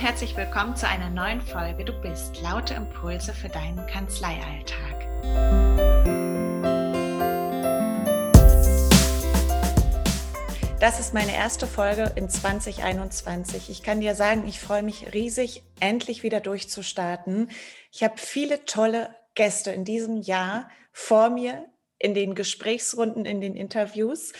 herzlich 0.00 0.34
willkommen 0.34 0.74
zu 0.76 0.88
einer 0.88 1.10
neuen 1.10 1.42
Folge 1.42 1.84
Du 1.84 1.92
bist 1.92 2.40
laute 2.40 2.72
Impulse 2.72 3.34
für 3.34 3.50
deinen 3.50 3.86
Kanzleialltag. 3.86 4.96
Das 10.80 11.00
ist 11.00 11.12
meine 11.12 11.34
erste 11.34 11.66
Folge 11.66 12.12
in 12.16 12.30
2021. 12.30 13.68
Ich 13.68 13.82
kann 13.82 14.00
dir 14.00 14.14
sagen, 14.14 14.48
ich 14.48 14.58
freue 14.58 14.82
mich 14.82 15.12
riesig, 15.12 15.64
endlich 15.80 16.22
wieder 16.22 16.40
durchzustarten. 16.40 17.50
Ich 17.92 18.02
habe 18.02 18.16
viele 18.16 18.64
tolle 18.64 19.14
Gäste 19.34 19.70
in 19.70 19.84
diesem 19.84 20.16
Jahr 20.16 20.70
vor 20.92 21.28
mir 21.28 21.66
in 21.98 22.14
den 22.14 22.34
Gesprächsrunden, 22.34 23.26
in 23.26 23.42
den 23.42 23.54
Interviews. 23.54 24.32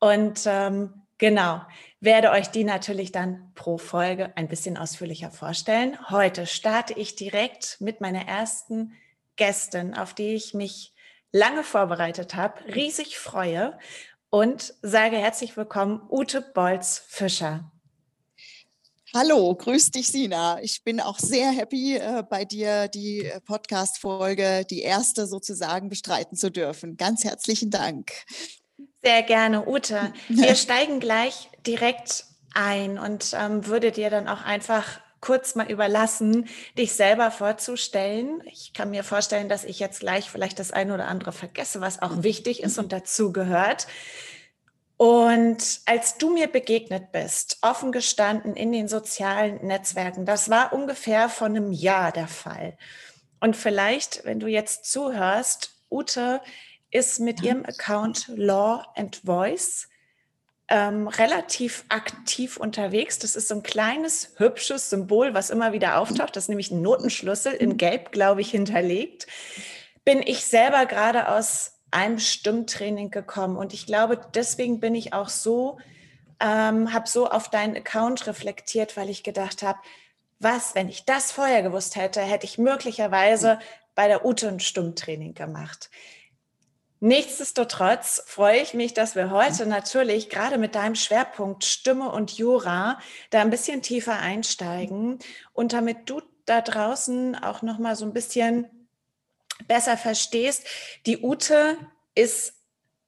Und 0.00 0.42
ähm, 0.46 1.04
Genau, 1.18 1.62
werde 2.04 2.30
euch 2.30 2.48
die 2.48 2.64
natürlich 2.64 3.12
dann 3.12 3.50
pro 3.54 3.78
Folge 3.78 4.32
ein 4.36 4.48
bisschen 4.48 4.76
ausführlicher 4.76 5.30
vorstellen. 5.30 5.98
Heute 6.10 6.46
starte 6.46 6.92
ich 6.94 7.16
direkt 7.16 7.78
mit 7.80 8.00
meiner 8.00 8.26
ersten 8.28 8.92
Gästin, 9.36 9.94
auf 9.94 10.14
die 10.14 10.34
ich 10.34 10.54
mich 10.54 10.92
lange 11.32 11.64
vorbereitet 11.64 12.34
habe, 12.34 12.62
riesig 12.74 13.18
freue 13.18 13.78
und 14.30 14.74
sage 14.82 15.16
herzlich 15.16 15.56
willkommen, 15.56 16.02
Ute 16.10 16.42
Bolz-Fischer. 16.42 17.70
Hallo, 19.14 19.54
grüß 19.54 19.92
dich, 19.92 20.08
Sina. 20.08 20.60
Ich 20.60 20.82
bin 20.82 21.00
auch 21.00 21.20
sehr 21.20 21.50
happy, 21.52 21.96
äh, 21.96 22.24
bei 22.28 22.44
dir 22.44 22.88
die 22.88 23.24
äh, 23.24 23.40
Podcast-Folge, 23.40 24.66
die 24.68 24.82
erste 24.82 25.28
sozusagen, 25.28 25.88
bestreiten 25.88 26.36
zu 26.36 26.50
dürfen. 26.50 26.96
Ganz 26.96 27.22
herzlichen 27.22 27.70
Dank. 27.70 28.10
Sehr 29.04 29.22
gerne, 29.22 29.68
Ute. 29.68 30.12
Wir 30.28 30.54
steigen 30.56 30.98
gleich 30.98 31.48
direkt 31.66 32.24
ein 32.54 32.98
und 32.98 33.34
ähm, 33.38 33.66
würde 33.66 33.92
dir 33.92 34.10
dann 34.10 34.28
auch 34.28 34.42
einfach 34.42 35.00
kurz 35.20 35.54
mal 35.54 35.70
überlassen, 35.70 36.48
dich 36.76 36.92
selber 36.92 37.30
vorzustellen. 37.30 38.42
Ich 38.44 38.74
kann 38.74 38.90
mir 38.90 39.02
vorstellen, 39.02 39.48
dass 39.48 39.64
ich 39.64 39.80
jetzt 39.80 40.00
gleich 40.00 40.30
vielleicht 40.30 40.58
das 40.58 40.70
eine 40.70 40.92
oder 40.92 41.08
andere 41.08 41.32
vergesse, 41.32 41.80
was 41.80 42.02
auch 42.02 42.22
wichtig 42.22 42.62
ist 42.62 42.78
und 42.78 42.92
dazu 42.92 43.32
gehört. 43.32 43.86
Und 44.96 45.80
als 45.86 46.18
du 46.18 46.32
mir 46.32 46.46
begegnet 46.46 47.10
bist, 47.10 47.58
offen 47.62 47.90
gestanden 47.90 48.54
in 48.54 48.70
den 48.70 48.86
sozialen 48.86 49.66
Netzwerken, 49.66 50.26
das 50.26 50.50
war 50.50 50.72
ungefähr 50.72 51.28
vor 51.28 51.46
einem 51.46 51.72
Jahr 51.72 52.12
der 52.12 52.28
Fall. 52.28 52.76
Und 53.40 53.56
vielleicht, 53.56 54.24
wenn 54.24 54.40
du 54.40 54.46
jetzt 54.46 54.90
zuhörst, 54.90 55.74
Ute 55.90 56.40
ist 56.90 57.18
mit 57.18 57.42
ihrem 57.42 57.64
Account 57.64 58.28
Law 58.28 58.84
and 58.94 59.16
Voice 59.24 59.88
ähm, 60.74 61.06
relativ 61.06 61.84
aktiv 61.88 62.56
unterwegs. 62.56 63.20
Das 63.20 63.36
ist 63.36 63.46
so 63.46 63.54
ein 63.54 63.62
kleines, 63.62 64.32
hübsches 64.38 64.90
Symbol, 64.90 65.32
was 65.32 65.50
immer 65.50 65.72
wieder 65.72 65.98
auftaucht. 65.98 66.34
Das 66.34 66.44
ist 66.44 66.48
nämlich 66.48 66.72
ein 66.72 66.82
Notenschlüssel 66.82 67.52
in 67.52 67.76
Gelb, 67.76 68.10
glaube 68.10 68.40
ich, 68.40 68.50
hinterlegt. 68.50 69.28
Bin 70.04 70.20
ich 70.20 70.44
selber 70.44 70.86
gerade 70.86 71.28
aus 71.28 71.74
einem 71.92 72.18
Stimmtraining 72.18 73.12
gekommen 73.12 73.56
und 73.56 73.72
ich 73.72 73.86
glaube, 73.86 74.20
deswegen 74.34 74.80
bin 74.80 74.96
ich 74.96 75.12
auch 75.12 75.28
so, 75.28 75.78
ähm, 76.40 76.92
habe 76.92 77.08
so 77.08 77.30
auf 77.30 77.50
deinen 77.50 77.76
Account 77.76 78.26
reflektiert, 78.26 78.96
weil 78.96 79.10
ich 79.10 79.22
gedacht 79.22 79.62
habe, 79.62 79.78
was, 80.40 80.74
wenn 80.74 80.88
ich 80.88 81.04
das 81.04 81.30
vorher 81.30 81.62
gewusst 81.62 81.94
hätte, 81.94 82.20
hätte 82.20 82.46
ich 82.46 82.58
möglicherweise 82.58 83.60
bei 83.94 84.08
der 84.08 84.26
Ute 84.26 84.48
ein 84.48 84.58
Stimmtraining 84.58 85.34
gemacht. 85.34 85.88
Nichtsdestotrotz 87.04 88.22
freue 88.24 88.62
ich 88.62 88.72
mich, 88.72 88.94
dass 88.94 89.14
wir 89.14 89.30
heute 89.30 89.66
natürlich 89.66 90.30
gerade 90.30 90.56
mit 90.56 90.74
deinem 90.74 90.94
Schwerpunkt 90.94 91.62
Stimme 91.62 92.10
und 92.10 92.38
Jura 92.38 92.98
da 93.28 93.42
ein 93.42 93.50
bisschen 93.50 93.82
tiefer 93.82 94.20
einsteigen 94.20 95.18
und 95.52 95.74
damit 95.74 96.08
du 96.08 96.22
da 96.46 96.62
draußen 96.62 97.34
auch 97.34 97.60
noch 97.60 97.78
mal 97.78 97.94
so 97.94 98.06
ein 98.06 98.14
bisschen 98.14 98.70
besser 99.68 99.98
verstehst. 99.98 100.66
Die 101.04 101.18
Ute 101.18 101.76
ist 102.14 102.54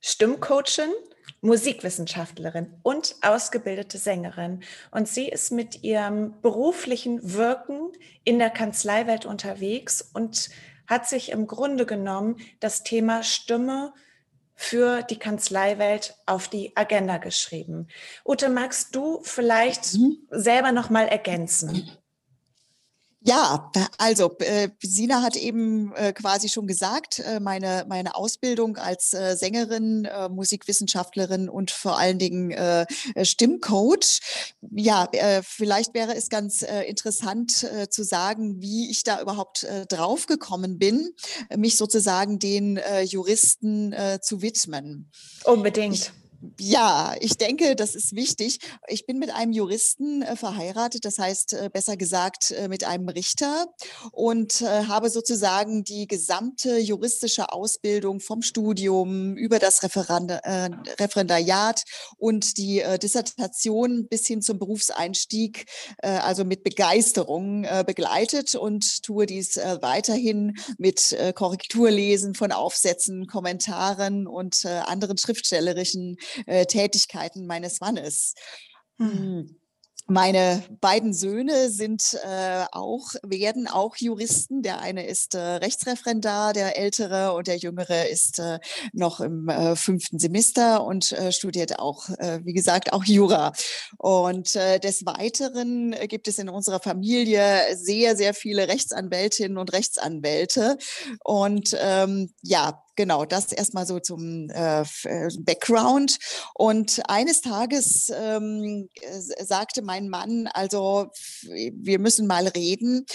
Stimmcoachin, 0.02 0.92
Musikwissenschaftlerin 1.40 2.74
und 2.82 3.16
ausgebildete 3.22 3.96
Sängerin. 3.96 4.62
Und 4.90 5.08
sie 5.08 5.26
ist 5.26 5.52
mit 5.52 5.84
ihrem 5.84 6.38
beruflichen 6.42 7.32
Wirken 7.32 7.92
in 8.24 8.38
der 8.38 8.50
Kanzleiwelt 8.50 9.24
unterwegs 9.24 10.02
und 10.12 10.50
hat 10.86 11.08
sich 11.08 11.30
im 11.30 11.46
Grunde 11.46 11.86
genommen 11.86 12.36
das 12.60 12.82
Thema 12.82 13.22
Stimme 13.22 13.92
für 14.54 15.02
die 15.02 15.18
Kanzleiwelt 15.18 16.16
auf 16.24 16.48
die 16.48 16.76
Agenda 16.76 17.18
geschrieben. 17.18 17.88
Ute, 18.24 18.48
magst 18.48 18.96
du 18.96 19.20
vielleicht 19.22 19.94
mhm. 19.94 20.18
selber 20.30 20.72
noch 20.72 20.88
mal 20.88 21.06
ergänzen? 21.06 21.90
Ja, 23.26 23.72
also 23.98 24.38
äh, 24.38 24.68
Sina 24.80 25.20
hat 25.20 25.34
eben 25.34 25.92
äh, 25.96 26.12
quasi 26.12 26.48
schon 26.48 26.68
gesagt, 26.68 27.18
äh, 27.18 27.40
meine, 27.40 27.84
meine 27.88 28.14
Ausbildung 28.14 28.76
als 28.76 29.14
äh, 29.14 29.34
Sängerin, 29.34 30.04
äh, 30.04 30.28
Musikwissenschaftlerin 30.28 31.48
und 31.48 31.72
vor 31.72 31.98
allen 31.98 32.20
Dingen 32.20 32.52
äh, 32.52 32.86
Stimmcoach. 33.20 34.20
Ja, 34.70 35.08
äh, 35.10 35.42
vielleicht 35.42 35.92
wäre 35.92 36.14
es 36.14 36.28
ganz 36.28 36.62
äh, 36.62 36.82
interessant 36.82 37.64
äh, 37.64 37.88
zu 37.88 38.04
sagen, 38.04 38.60
wie 38.60 38.92
ich 38.92 39.02
da 39.02 39.20
überhaupt 39.20 39.64
äh, 39.64 39.86
draufgekommen 39.86 40.78
bin, 40.78 41.10
mich 41.56 41.76
sozusagen 41.76 42.38
den 42.38 42.76
äh, 42.76 43.02
Juristen 43.02 43.92
äh, 43.92 44.20
zu 44.22 44.40
widmen. 44.40 45.10
Unbedingt. 45.42 45.96
Ich, 45.96 46.12
ja, 46.58 47.14
ich 47.20 47.36
denke, 47.36 47.76
das 47.76 47.94
ist 47.94 48.14
wichtig. 48.14 48.58
Ich 48.88 49.06
bin 49.06 49.18
mit 49.18 49.30
einem 49.30 49.52
Juristen 49.52 50.22
äh, 50.22 50.36
verheiratet, 50.36 51.04
das 51.04 51.18
heißt 51.18 51.54
äh, 51.54 51.70
besser 51.72 51.96
gesagt 51.96 52.50
äh, 52.50 52.68
mit 52.68 52.84
einem 52.84 53.08
Richter 53.08 53.66
und 54.12 54.60
habe 54.60 55.10
sozusagen 55.10 55.84
die 55.84 56.06
gesamte 56.06 56.78
juristische 56.78 57.52
Ausbildung 57.52 58.20
vom 58.20 58.42
Studium 58.42 59.36
über 59.36 59.58
das 59.58 59.82
Referend 59.82 60.32
Referendariat 60.98 61.82
und 62.16 62.56
die 62.56 62.82
Dissertation 63.02 64.08
bis 64.08 64.26
hin 64.26 64.42
zum 64.42 64.58
Berufseinstieg, 64.58 65.66
also 65.98 66.44
mit 66.44 66.64
Begeisterung 66.64 67.66
begleitet 67.86 68.54
und 68.54 69.02
tue 69.02 69.26
dies 69.26 69.56
weiterhin 69.56 70.56
mit 70.78 71.16
Korrekturlesen 71.34 72.34
von 72.34 72.52
Aufsätzen, 72.52 73.26
Kommentaren 73.26 74.26
und 74.26 74.64
anderen 74.66 75.18
schriftstellerischen 75.18 76.16
äh, 76.46 76.66
Tätigkeiten 76.66 77.46
meines 77.46 77.80
Mannes. 77.80 78.34
Mhm. 78.98 79.56
Meine 80.08 80.62
beiden 80.80 81.12
Söhne 81.12 81.68
sind 81.68 82.16
äh, 82.24 82.64
auch, 82.70 83.08
werden 83.24 83.66
auch 83.66 83.96
Juristen. 83.96 84.62
Der 84.62 84.78
eine 84.78 85.04
ist 85.04 85.34
äh, 85.34 85.38
Rechtsreferendar, 85.38 86.52
der 86.52 86.78
ältere, 86.78 87.32
und 87.32 87.48
der 87.48 87.56
jüngere 87.56 88.08
ist 88.08 88.38
äh, 88.38 88.60
noch 88.92 89.18
im 89.18 89.48
äh, 89.48 89.74
fünften 89.74 90.20
Semester 90.20 90.84
und 90.84 91.10
äh, 91.10 91.32
studiert 91.32 91.80
auch, 91.80 92.08
äh, 92.18 92.38
wie 92.44 92.52
gesagt, 92.52 92.92
auch 92.92 93.02
Jura. 93.02 93.52
Und 93.98 94.54
äh, 94.54 94.78
des 94.78 95.04
Weiteren 95.06 95.96
gibt 96.06 96.28
es 96.28 96.38
in 96.38 96.50
unserer 96.50 96.78
Familie 96.78 97.76
sehr, 97.76 98.16
sehr 98.16 98.32
viele 98.32 98.68
Rechtsanwältinnen 98.68 99.58
und 99.58 99.72
Rechtsanwälte. 99.72 100.78
Und 101.24 101.76
ähm, 101.80 102.32
ja, 102.42 102.80
genau, 102.96 103.24
das 103.24 103.52
erstmal 103.52 103.86
so 103.86 104.00
zum 104.00 104.50
äh, 104.50 104.82
äh 104.82 105.28
Background. 105.40 106.18
Und 106.54 107.02
eines 107.08 107.40
Tages 107.40 108.10
ähm, 108.14 108.88
sagte 109.40 109.82
mein 109.82 110.08
Mann, 110.08 110.48
also 110.52 111.10
wir 111.42 111.98
müssen 111.98 112.26
mal 112.26 112.48
reden. 112.48 113.06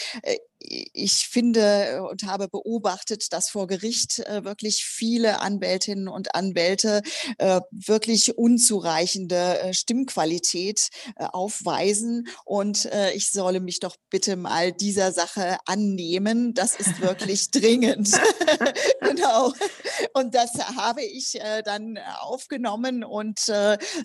Ich 0.94 1.28
finde 1.28 1.62
äh, 1.62 2.00
und 2.00 2.24
habe 2.24 2.48
beobachtet, 2.48 3.34
dass 3.34 3.50
vor 3.50 3.68
Gericht 3.68 4.20
äh, 4.20 4.44
wirklich 4.44 4.86
viele 4.86 5.40
Anwältinnen 5.40 6.08
und 6.08 6.36
Anwälte 6.36 7.02
äh, 7.38 7.62
wirklich 7.72 8.38
unzureichende 8.38 9.72
Stimmqualität 9.74 10.90
aufweisen. 11.18 12.28
Und 12.46 12.90
ich 13.14 13.32
solle 13.32 13.60
mich 13.60 13.80
doch 13.80 13.96
bitte 14.10 14.36
mal 14.36 14.72
dieser 14.72 15.12
Sache 15.12 15.58
annehmen. 15.66 16.54
Das 16.54 16.76
ist 16.76 17.02
wirklich 17.02 17.52
dringend. 17.52 18.12
genau. 19.02 19.54
Und 20.14 20.36
das 20.36 20.54
habe 20.76 21.04
ich 21.04 21.40
dann 21.66 21.98
aufgenommen 22.20 23.04
und 23.04 23.40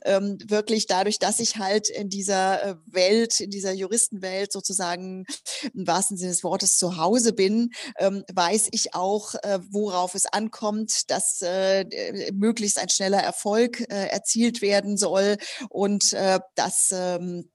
ähm, 0.04 0.38
wirklich 0.46 0.86
dadurch, 0.86 1.18
dass 1.18 1.40
ich 1.40 1.56
halt 1.56 1.88
in 1.88 2.08
dieser 2.08 2.78
Welt, 2.86 3.40
in 3.40 3.50
dieser 3.50 3.72
Juristenwelt 3.72 4.52
sozusagen 4.52 5.26
im 5.74 5.86
wahrsten 5.86 6.16
Sinne 6.16 6.30
des 6.30 6.44
Wortes 6.46 6.78
zu 6.78 6.96
Hause 6.96 7.32
bin, 7.32 7.72
ähm, 7.98 8.24
weiß 8.32 8.68
ich 8.72 8.94
auch, 8.94 9.34
äh, 9.42 9.58
worauf 9.70 10.14
es 10.14 10.26
ankommt, 10.26 11.10
dass 11.10 11.42
äh, 11.42 11.84
möglichst 12.32 12.78
ein 12.78 12.88
schneller 12.88 13.20
Erfolg 13.20 13.80
äh, 13.80 14.06
erzielt 14.06 14.62
werden 14.62 14.96
soll 14.96 15.36
und 15.68 16.16
dass 16.54 16.90
ähm, 16.92 17.50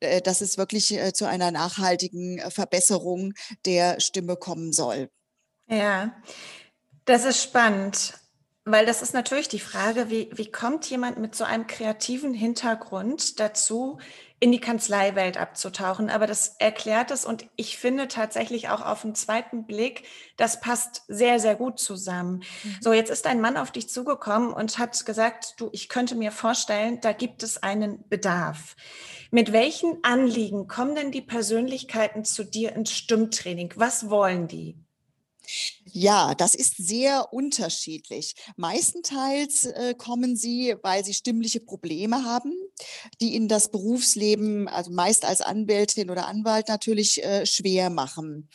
äh, 0.00 0.20
dass 0.20 0.40
es 0.40 0.56
wirklich 0.56 0.96
zu 1.14 1.26
einer 1.26 1.50
nachhaltigen 1.50 2.40
Verbesserung 2.50 3.32
der 3.64 3.98
Stimme 4.00 4.36
kommen 4.36 4.72
soll. 4.72 5.10
Ja, 5.68 6.14
das 7.06 7.24
ist 7.24 7.42
spannend. 7.42 8.14
weil 8.66 8.86
das 8.86 9.02
ist 9.02 9.12
natürlich 9.12 9.48
die 9.48 9.60
Frage, 9.60 10.08
wie, 10.10 10.30
wie 10.32 10.50
kommt 10.50 10.88
jemand 10.88 11.18
mit 11.18 11.34
so 11.34 11.44
einem 11.44 11.66
kreativen 11.66 12.32
Hintergrund 12.32 13.38
dazu, 13.38 13.98
in 14.40 14.52
die 14.52 14.60
Kanzleiwelt 14.60 15.38
abzutauchen. 15.38 16.10
Aber 16.10 16.26
das 16.26 16.56
erklärt 16.58 17.10
es 17.10 17.24
und 17.24 17.46
ich 17.56 17.78
finde 17.78 18.08
tatsächlich 18.08 18.68
auch 18.68 18.82
auf 18.82 19.02
den 19.02 19.14
zweiten 19.14 19.66
Blick, 19.66 20.04
das 20.36 20.60
passt 20.60 21.02
sehr, 21.08 21.38
sehr 21.38 21.54
gut 21.54 21.78
zusammen. 21.78 22.42
Mhm. 22.62 22.76
So, 22.80 22.92
jetzt 22.92 23.10
ist 23.10 23.26
ein 23.26 23.40
Mann 23.40 23.56
auf 23.56 23.70
dich 23.70 23.88
zugekommen 23.88 24.52
und 24.52 24.78
hat 24.78 25.06
gesagt, 25.06 25.54
du, 25.58 25.70
ich 25.72 25.88
könnte 25.88 26.14
mir 26.14 26.32
vorstellen, 26.32 27.00
da 27.00 27.12
gibt 27.12 27.42
es 27.42 27.62
einen 27.62 28.08
Bedarf. 28.08 28.76
Mit 29.30 29.52
welchen 29.52 29.98
Anliegen 30.02 30.68
kommen 30.68 30.94
denn 30.94 31.10
die 31.10 31.22
Persönlichkeiten 31.22 32.24
zu 32.24 32.44
dir 32.44 32.74
ins 32.74 32.92
Stimmtraining? 32.92 33.72
Was 33.76 34.10
wollen 34.10 34.46
die? 34.46 34.83
Ja, 35.92 36.34
das 36.34 36.54
ist 36.54 36.76
sehr 36.76 37.32
unterschiedlich. 37.32 38.34
Meistenteils 38.56 39.66
äh, 39.66 39.94
kommen 39.96 40.36
sie, 40.36 40.74
weil 40.82 41.04
sie 41.04 41.14
stimmliche 41.14 41.60
Probleme 41.60 42.24
haben, 42.24 42.52
die 43.20 43.34
ihnen 43.34 43.48
das 43.48 43.70
Berufsleben, 43.70 44.68
also 44.68 44.90
meist 44.90 45.24
als 45.24 45.40
Anwältin 45.40 46.10
oder 46.10 46.26
Anwalt 46.26 46.68
natürlich 46.68 47.22
äh, 47.22 47.46
schwer 47.46 47.90
machen. 47.90 48.48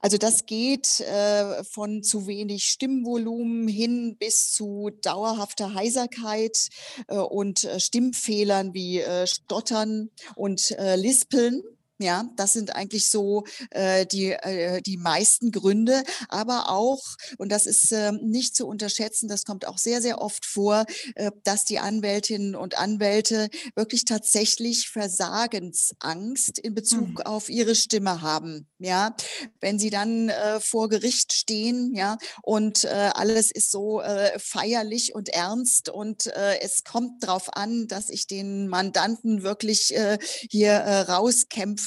Also 0.00 0.16
das 0.18 0.46
geht 0.46 1.00
äh, 1.00 1.64
von 1.64 2.02
zu 2.02 2.26
wenig 2.26 2.64
Stimmvolumen 2.64 3.68
hin 3.68 4.16
bis 4.18 4.52
zu 4.52 4.90
dauerhafter 5.02 5.74
Heiserkeit 5.74 6.68
äh, 7.08 7.16
und 7.16 7.64
äh, 7.64 7.80
Stimmfehlern 7.80 8.74
wie 8.74 9.00
äh, 9.00 9.26
Stottern 9.26 10.10
und 10.34 10.74
Lispeln. 10.96 11.62
Ja, 11.98 12.28
das 12.36 12.52
sind 12.52 12.76
eigentlich 12.76 13.08
so 13.08 13.44
äh, 13.70 14.04
die, 14.04 14.32
äh, 14.32 14.82
die 14.82 14.98
meisten 14.98 15.50
Gründe, 15.50 16.02
aber 16.28 16.68
auch, 16.68 17.02
und 17.38 17.50
das 17.50 17.64
ist 17.64 17.90
äh, 17.90 18.12
nicht 18.12 18.54
zu 18.54 18.66
unterschätzen, 18.66 19.28
das 19.28 19.46
kommt 19.46 19.66
auch 19.66 19.78
sehr, 19.78 20.02
sehr 20.02 20.20
oft 20.20 20.44
vor, 20.44 20.84
äh, 21.14 21.30
dass 21.44 21.64
die 21.64 21.78
Anwältinnen 21.78 22.54
und 22.54 22.76
Anwälte 22.76 23.48
wirklich 23.74 24.04
tatsächlich 24.04 24.90
Versagensangst 24.90 26.58
in 26.58 26.74
Bezug 26.74 27.08
mhm. 27.08 27.20
auf 27.22 27.48
ihre 27.48 27.74
Stimme 27.74 28.20
haben. 28.20 28.68
Ja, 28.78 29.16
wenn 29.60 29.78
sie 29.78 29.88
dann 29.88 30.28
äh, 30.28 30.60
vor 30.60 30.90
Gericht 30.90 31.32
stehen, 31.32 31.94
ja, 31.94 32.18
und 32.42 32.84
äh, 32.84 32.88
alles 33.14 33.50
ist 33.50 33.70
so 33.70 34.02
äh, 34.02 34.38
feierlich 34.38 35.14
und 35.14 35.30
ernst 35.30 35.88
und 35.88 36.26
äh, 36.26 36.60
es 36.60 36.84
kommt 36.84 37.22
darauf 37.22 37.56
an, 37.56 37.88
dass 37.88 38.10
ich 38.10 38.26
den 38.26 38.68
Mandanten 38.68 39.42
wirklich 39.42 39.96
äh, 39.96 40.18
hier 40.50 40.72
äh, 40.72 41.00
rauskämpfe 41.00 41.85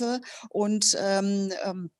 und 0.49 0.95
ähm, 0.99 1.51
ähm, 1.63 1.91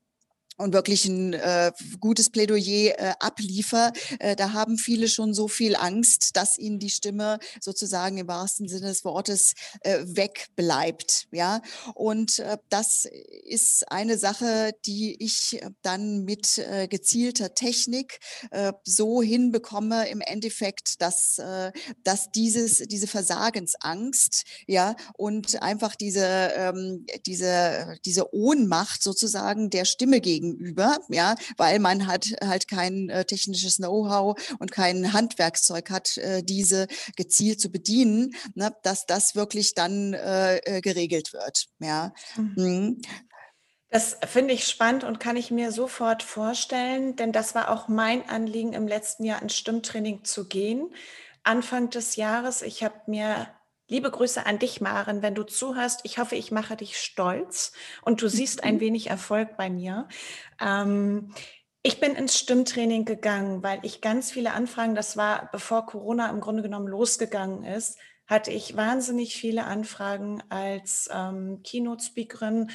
und 0.60 0.74
wirklich 0.74 1.06
ein 1.06 1.34
äh, 1.34 1.72
gutes 2.00 2.30
Plädoyer 2.30 3.00
äh, 3.00 3.14
abliefer, 3.20 3.94
äh, 4.20 4.36
da 4.36 4.54
haben 4.54 4.78
viele 4.78 5.08
schon 5.08 5.34
so 5.34 5.48
viel 5.48 5.76
Angst, 5.76 6.36
dass 6.36 6.58
ihnen 6.58 6.80
die 6.80 6.90
Stimme 6.90 7.40
sozusagen 7.62 8.18
im 8.18 8.28
wahrsten 8.28 8.68
Sinne 8.68 8.88
des 8.88 9.06
Wortes 9.06 9.54
äh, 9.82 10.00
wegbleibt. 10.04 11.28
Ja, 11.32 11.62
und 11.96 12.40
äh, 12.40 12.58
das 12.70 13.08
ist 13.46 13.90
eine 13.92 14.18
Sache, 14.18 14.74
die 14.86 15.16
ich 15.24 15.62
dann 15.82 16.26
mit 16.26 16.58
äh, 16.58 16.88
gezielter 16.88 17.56
Technik 17.56 18.20
äh, 18.52 18.74
so 18.84 19.22
hinbekomme 19.22 20.10
im 20.10 20.20
Endeffekt, 20.20 21.02
dass, 21.02 21.38
äh, 21.38 21.72
dass 22.04 22.32
dieses, 22.32 22.80
diese 22.80 23.08
Versagensangst, 23.08 24.44
ja, 24.68 24.96
und 25.16 25.62
einfach 25.62 25.96
diese, 25.96 26.26
ähm, 26.56 27.06
diese, 27.26 27.98
diese 28.06 28.34
Ohnmacht 28.34 29.02
sozusagen 29.02 29.70
der 29.70 29.86
Stimme 29.86 30.20
gegen 30.20 30.49
gegenüber, 30.58 31.00
ja, 31.10 31.36
weil 31.58 31.80
man 31.80 32.08
hat 32.08 32.28
halt 32.44 32.68
kein 32.68 33.10
äh, 33.10 33.26
technisches 33.26 33.78
Know-how 33.78 34.40
und 34.60 34.72
kein 34.72 35.14
Handwerkszeug 35.14 35.90
hat, 35.90 36.18
äh, 36.18 36.44
diese 36.44 36.88
gezielt 37.16 37.60
zu 37.60 37.72
bedienen, 37.72 38.36
ne, 38.56 38.76
dass 38.84 39.06
das 39.06 39.36
wirklich 39.36 39.74
dann 39.74 40.14
äh, 40.14 40.58
äh 40.58 40.82
geregelt 40.82 41.34
wird, 41.34 41.68
ja. 41.80 42.14
Mhm. 42.36 42.54
mhm. 42.56 43.02
Das 43.92 44.18
finde 44.28 44.54
ich 44.54 44.66
spannend 44.66 45.04
und 45.04 45.20
kann 45.20 45.36
ich 45.36 45.50
mir 45.50 45.72
sofort 45.72 46.22
vorstellen, 46.22 47.16
denn 47.16 47.32
das 47.32 47.56
war 47.56 47.72
auch 47.72 47.88
mein 47.88 48.30
Anliegen 48.30 48.74
im 48.74 48.88
letzten 48.88 49.24
Jahr 49.24 49.42
ins 49.42 49.56
Stimmtraining 49.56 50.24
zu 50.24 50.48
gehen. 50.48 50.94
Anfang 51.42 51.90
des 51.90 52.16
Jahres, 52.16 52.62
ich 52.62 52.84
habe 52.84 52.94
mir 53.08 53.48
Liebe 53.90 54.12
Grüße 54.12 54.46
an 54.46 54.60
dich, 54.60 54.82
Maren, 54.82 55.24
wenn 55.24 55.34
du 55.34 55.42
zuhörst. 55.42 56.02
Ich 56.04 56.20
hoffe, 56.20 56.36
ich 56.36 56.52
mache 56.52 56.76
dich 56.76 57.00
stolz 57.00 57.72
und 58.04 58.22
du 58.22 58.28
siehst 58.28 58.64
ein 58.64 58.76
mhm. 58.76 58.82
wenig 58.82 59.10
Erfolg 59.10 59.58
bei 59.58 59.72
mir. 59.72 60.08
Ähm, 60.62 61.34
ich 61.82 62.00
bin 62.00 62.14
ins 62.14 62.38
Stimmtraining 62.38 63.06
gegangen, 63.06 63.64
weil 63.64 63.80
ich 63.82 64.00
ganz 64.00 64.32
viele 64.32 64.54
Anfragen, 64.54 64.94
das 64.94 65.18
war 65.18 65.50
bevor 65.52 65.88
Corona 65.88 66.30
im 66.30 66.40
Grunde 66.40 66.62
genommen 66.62 66.88
losgegangen 66.88 67.64
ist, 67.64 67.98
hatte 68.28 68.52
ich 68.52 68.78
wahnsinnig 68.78 69.36
viele 69.36 69.64
Anfragen 69.64 70.44
als 70.50 71.10
ähm, 71.12 71.64
Keynote-Speakerin 71.64 72.70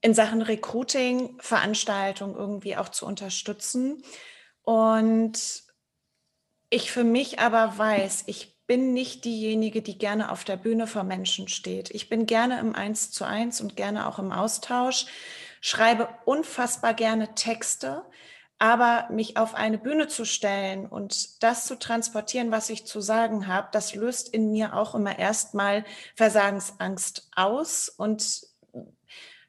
in 0.00 0.14
Sachen 0.14 0.42
Recruiting, 0.42 1.38
Veranstaltung 1.38 2.34
irgendwie 2.34 2.76
auch 2.76 2.88
zu 2.88 3.06
unterstützen. 3.06 4.02
Und 4.62 5.62
ich 6.70 6.90
für 6.90 7.04
mich 7.04 7.38
aber 7.38 7.78
weiß, 7.78 8.24
ich 8.26 8.53
bin 8.66 8.92
nicht 8.92 9.24
diejenige, 9.24 9.82
die 9.82 9.98
gerne 9.98 10.30
auf 10.30 10.44
der 10.44 10.56
Bühne 10.56 10.86
vor 10.86 11.04
Menschen 11.04 11.48
steht. 11.48 11.90
Ich 11.90 12.08
bin 12.08 12.26
gerne 12.26 12.60
im 12.60 12.74
Eins 12.74 13.10
zu 13.10 13.24
eins 13.24 13.60
und 13.60 13.76
gerne 13.76 14.08
auch 14.08 14.18
im 14.18 14.32
Austausch, 14.32 15.06
schreibe 15.60 16.08
unfassbar 16.24 16.94
gerne 16.94 17.34
Texte, 17.34 18.04
aber 18.58 19.08
mich 19.10 19.36
auf 19.36 19.54
eine 19.54 19.78
Bühne 19.78 20.08
zu 20.08 20.24
stellen 20.24 20.86
und 20.86 21.42
das 21.42 21.66
zu 21.66 21.78
transportieren, 21.78 22.50
was 22.50 22.70
ich 22.70 22.86
zu 22.86 23.00
sagen 23.00 23.46
habe, 23.46 23.68
das 23.72 23.94
löst 23.94 24.32
in 24.32 24.50
mir 24.50 24.74
auch 24.74 24.94
immer 24.94 25.18
erstmal 25.18 25.84
Versagensangst 26.14 27.28
aus 27.34 27.88
und 27.88 28.46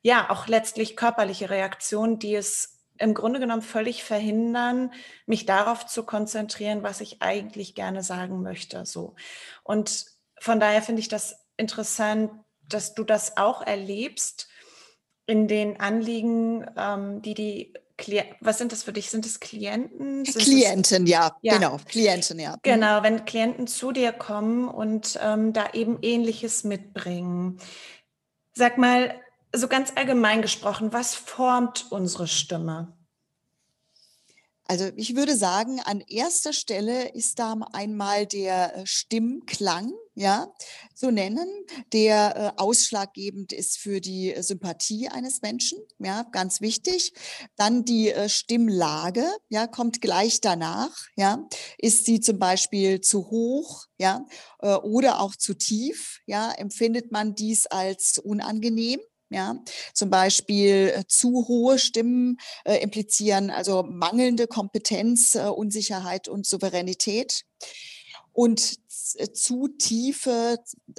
ja, 0.02 0.30
auch 0.30 0.48
letztlich 0.48 0.96
körperliche 0.96 1.50
Reaktionen, 1.50 2.20
die 2.20 2.36
es 2.36 2.75
im 2.98 3.14
Grunde 3.14 3.40
genommen 3.40 3.62
völlig 3.62 4.04
verhindern, 4.04 4.92
mich 5.26 5.46
darauf 5.46 5.86
zu 5.86 6.04
konzentrieren, 6.04 6.84
was 6.84 7.02
ich 7.02 7.22
eigentlich 7.22 7.76
gerne 7.76 8.04
sagen 8.04 8.42
möchte. 8.42 8.86
So. 8.86 9.16
Und 9.64 10.06
von 10.40 10.60
daher 10.60 10.82
finde 10.82 11.02
ich 11.02 11.08
das 11.08 11.46
interessant, 11.58 12.32
dass 12.68 12.94
du 12.94 13.04
das 13.04 13.38
auch 13.38 13.62
erlebst 13.62 14.48
in 15.26 15.48
den 15.48 15.80
Anliegen, 15.80 16.66
ähm, 16.78 17.22
die 17.22 17.34
die 17.34 17.74
Klienten, 17.98 18.36
was 18.42 18.58
sind 18.58 18.72
das 18.72 18.84
für 18.84 18.92
dich? 18.92 19.10
Sind 19.10 19.26
es 19.26 19.40
Klienten? 19.40 20.26
Sind 20.26 20.42
Klienten, 20.42 21.04
es, 21.06 21.10
ja, 21.10 21.36
ja, 21.42 21.54
genau, 21.54 21.78
Klienten, 21.86 22.40
ja. 22.40 22.52
Mhm. 22.52 22.60
Genau, 22.64 23.04
wenn 23.04 23.26
Klienten 23.26 23.68
zu 23.68 23.92
dir 23.92 24.12
kommen 24.12 24.68
und 24.68 25.18
ähm, 25.22 25.54
da 25.54 25.70
eben 25.74 26.00
Ähnliches 26.02 26.66
mitbringen. 26.66 27.60
Sag 28.54 28.78
mal, 28.78 29.16
so 29.58 29.68
ganz 29.68 29.94
allgemein 29.96 30.42
gesprochen, 30.42 30.94
was 30.94 31.16
formt 31.16 31.92
unsere 31.92 32.28
Stimme? 32.28 32.96
Also 34.68 34.86
ich 34.96 35.16
würde 35.16 35.36
sagen, 35.36 35.80
an 35.80 36.02
erster 36.02 36.52
Stelle 36.52 37.10
ist 37.10 37.38
da 37.38 37.56
einmal 37.74 38.26
der 38.26 38.76
äh, 38.76 38.86
Stimmklang, 38.88 39.94
ja, 40.16 40.52
zu 40.96 41.12
nennen, 41.12 41.48
der 41.94 42.56
äh, 42.58 42.62
ausschlaggebend 42.62 43.54
ist 43.54 43.78
für 43.78 44.02
die 44.02 44.34
Sympathie 44.40 45.10
eines 45.10 45.44
Menschen, 45.44 45.78
ja, 46.00 46.24
ganz 46.32 46.62
wichtig. 46.62 47.14
Dann 47.58 47.86
die 47.86 48.10
äh, 48.10 48.28
Stimmlage, 48.28 49.28
ja, 49.50 49.68
kommt 49.68 50.02
gleich 50.02 50.42
danach, 50.42 50.96
ja. 51.16 51.48
Ist 51.78 52.06
sie 52.06 52.20
zum 52.20 52.40
Beispiel 52.40 53.02
zu 53.02 53.30
hoch, 53.30 53.86
ja, 54.00 54.26
oder 54.60 55.22
auch 55.22 55.36
zu 55.36 55.54
tief, 55.54 56.22
ja, 56.26 56.52
empfindet 56.52 57.12
man 57.12 57.36
dies 57.36 57.68
als 57.68 58.18
unangenehm, 58.18 59.00
ja, 59.30 59.56
zum 59.94 60.10
Beispiel 60.10 60.94
äh, 60.96 61.04
zu 61.08 61.48
hohe 61.48 61.80
Stimmen 61.80 62.38
äh, 62.64 62.78
implizieren 62.82 63.50
also 63.50 63.84
mangelnde 63.84 64.48
Kompetenz, 64.48 65.36
äh, 65.36 65.48
Unsicherheit 65.48 66.28
und 66.28 66.46
Souveränität. 66.46 67.44
Und 68.34 68.80
zu 69.34 69.68
tiefe 69.68 70.58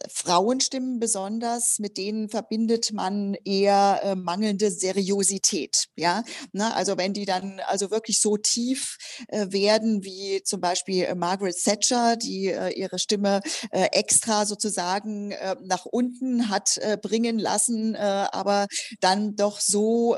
Frauenstimmen 0.08 1.00
besonders, 1.00 1.78
mit 1.78 1.96
denen 1.96 2.28
verbindet 2.28 2.92
man 2.92 3.34
eher 3.44 4.00
äh, 4.02 4.14
mangelnde 4.14 4.70
Seriosität. 4.70 5.86
Ja, 5.96 6.22
ne? 6.52 6.74
also 6.74 6.96
wenn 6.96 7.12
die 7.12 7.24
dann 7.24 7.60
also 7.66 7.90
wirklich 7.90 8.20
so 8.20 8.36
tief 8.36 8.98
äh, 9.28 9.46
werden 9.50 10.04
wie 10.04 10.42
zum 10.44 10.60
Beispiel 10.60 11.04
äh, 11.04 11.14
Margaret 11.14 11.56
Thatcher, 11.62 12.16
die 12.16 12.46
äh, 12.46 12.70
ihre 12.70 12.98
Stimme 12.98 13.40
äh, 13.70 13.86
extra 13.92 14.46
sozusagen 14.46 15.34
nach 15.62 15.86
unten 15.86 16.48
hat 16.48 16.78
bringen 17.02 17.38
lassen, 17.38 17.96
aber 17.96 18.66
dann 19.00 19.36
doch 19.36 19.60
so 19.60 20.16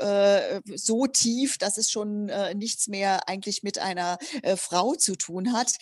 so 0.75 1.07
tief, 1.07 1.57
dass 1.57 1.77
es 1.77 1.89
schon 1.89 2.29
nichts 2.55 2.87
mehr 2.87 3.27
eigentlich 3.27 3.63
mit 3.63 3.79
einer 3.79 4.17
Frau 4.57 4.95
zu 4.95 5.15
tun 5.15 5.53
hat, 5.53 5.73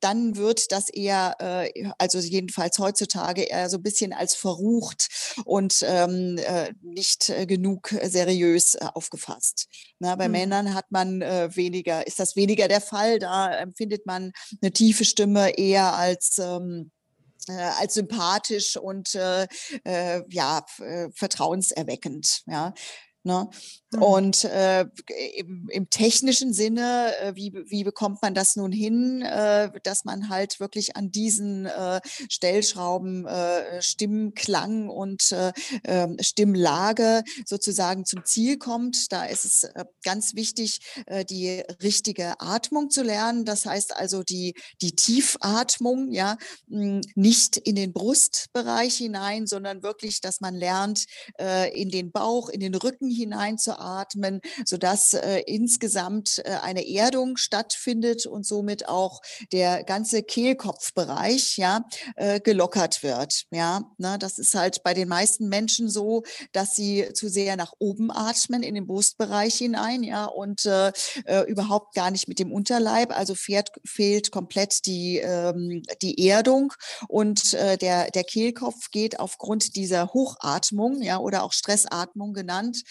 dann 0.00 0.36
wird 0.36 0.72
das 0.72 0.88
eher 0.88 1.36
äh, 1.48 1.90
also 1.98 2.18
jedenfalls 2.18 2.78
heutzutage 2.78 3.42
eher 3.42 3.68
so 3.68 3.78
ein 3.78 3.82
bisschen 3.82 4.12
als 4.12 4.34
verrucht 4.34 5.08
und 5.44 5.84
ähm, 5.86 6.38
äh, 6.38 6.72
nicht 6.82 7.28
äh, 7.30 7.46
genug 7.46 7.94
seriös 8.02 8.74
äh, 8.74 8.86
aufgefasst. 8.94 9.68
Na, 9.98 10.16
bei 10.16 10.28
mhm. 10.28 10.32
Männern 10.32 10.74
hat 10.74 10.90
man 10.90 11.22
äh, 11.22 11.54
weniger, 11.54 12.06
ist 12.06 12.18
das 12.18 12.36
weniger 12.36 12.68
der 12.68 12.80
Fall. 12.80 13.18
Da 13.18 13.52
empfindet 13.52 14.06
man 14.06 14.32
eine 14.62 14.72
tiefe 14.72 15.04
Stimme 15.04 15.56
eher 15.58 15.94
als 15.94 16.38
ähm, 16.38 16.90
äh, 17.48 17.52
als 17.52 17.94
sympathisch 17.94 18.76
und 18.76 19.14
äh, 19.14 19.46
äh, 19.84 20.22
ja 20.28 20.64
vertrauenserweckend. 21.14 22.42
Ja, 22.46 22.74
Ne? 23.24 23.46
Mhm. 23.90 24.02
Und 24.02 24.44
äh, 24.44 24.84
im, 25.36 25.68
im, 25.70 25.88
technischen 25.88 26.52
Sinne, 26.52 27.14
äh, 27.22 27.34
wie, 27.34 27.54
wie 27.68 27.84
bekommt 27.84 28.20
man 28.20 28.34
das 28.34 28.54
nun 28.54 28.70
hin, 28.70 29.22
äh, 29.22 29.70
dass 29.82 30.04
man 30.04 30.28
halt 30.28 30.60
wirklich 30.60 30.94
an 30.96 31.10
diesen 31.10 31.64
äh, 31.64 32.00
Stellschrauben 32.28 33.26
äh, 33.26 33.80
Stimmklang 33.80 34.90
und 34.90 35.32
äh, 35.32 35.52
ähm, 35.84 36.18
Stimmlage 36.20 37.22
sozusagen 37.46 38.04
zum 38.04 38.26
Ziel 38.26 38.58
kommt? 38.58 39.10
Da 39.10 39.24
ist 39.24 39.46
es 39.46 39.66
ganz 40.02 40.34
wichtig, 40.34 40.80
die 41.30 41.62
richtige 41.82 42.40
Atmung 42.40 42.90
zu 42.90 43.02
lernen. 43.02 43.44
Das 43.44 43.64
heißt 43.64 43.96
also 43.96 44.22
die, 44.22 44.54
die 44.82 44.94
Tiefatmung, 44.94 46.12
ja, 46.12 46.36
hm, 46.68 47.00
nicht 47.14 47.56
in 47.56 47.76
den 47.76 47.92
Brustbereich 47.92 48.96
hinein, 48.96 49.46
sondern 49.46 49.82
wirklich, 49.82 50.20
dass 50.20 50.40
man 50.40 50.54
lernt, 50.54 51.04
in 51.74 51.90
den 51.90 52.10
Bauch, 52.10 52.48
in 52.48 52.60
den 52.60 52.74
Rücken 52.74 53.10
hineinzuatmen, 53.78 54.40
sodass 54.64 55.14
äh, 55.14 55.42
insgesamt 55.46 56.42
äh, 56.44 56.50
eine 56.62 56.88
Erdung 56.88 57.36
stattfindet 57.36 58.26
und 58.26 58.46
somit 58.46 58.88
auch 58.88 59.20
der 59.52 59.84
ganze 59.84 60.22
Kehlkopfbereich 60.22 61.56
ja, 61.56 61.84
äh, 62.16 62.40
gelockert 62.40 63.02
wird. 63.02 63.44
Ja, 63.50 63.82
ne, 63.98 64.18
das 64.18 64.38
ist 64.38 64.54
halt 64.54 64.82
bei 64.82 64.94
den 64.94 65.08
meisten 65.08 65.48
Menschen 65.48 65.88
so, 65.88 66.22
dass 66.52 66.74
sie 66.74 67.08
zu 67.14 67.28
sehr 67.28 67.56
nach 67.56 67.72
oben 67.78 68.10
atmen 68.10 68.62
in 68.62 68.74
den 68.74 68.86
Brustbereich 68.86 69.54
hinein, 69.54 70.02
ja, 70.02 70.26
und 70.26 70.66
äh, 70.66 70.92
äh, 71.24 71.42
überhaupt 71.48 71.94
gar 71.94 72.10
nicht 72.10 72.28
mit 72.28 72.38
dem 72.38 72.52
Unterleib. 72.52 73.16
Also 73.16 73.34
fährt, 73.34 73.70
fehlt 73.84 74.30
komplett 74.30 74.86
die, 74.86 75.18
ähm, 75.18 75.82
die 76.02 76.28
Erdung 76.28 76.72
und 77.08 77.54
äh, 77.54 77.76
der, 77.76 78.10
der 78.10 78.24
Kehlkopf 78.24 78.90
geht 78.90 79.20
aufgrund 79.20 79.76
dieser 79.76 80.12
Hochatmung, 80.12 81.02
ja, 81.02 81.18
oder 81.18 81.42
auch 81.42 81.52
Stressatmung 81.52 82.32
genannt, 82.32 82.82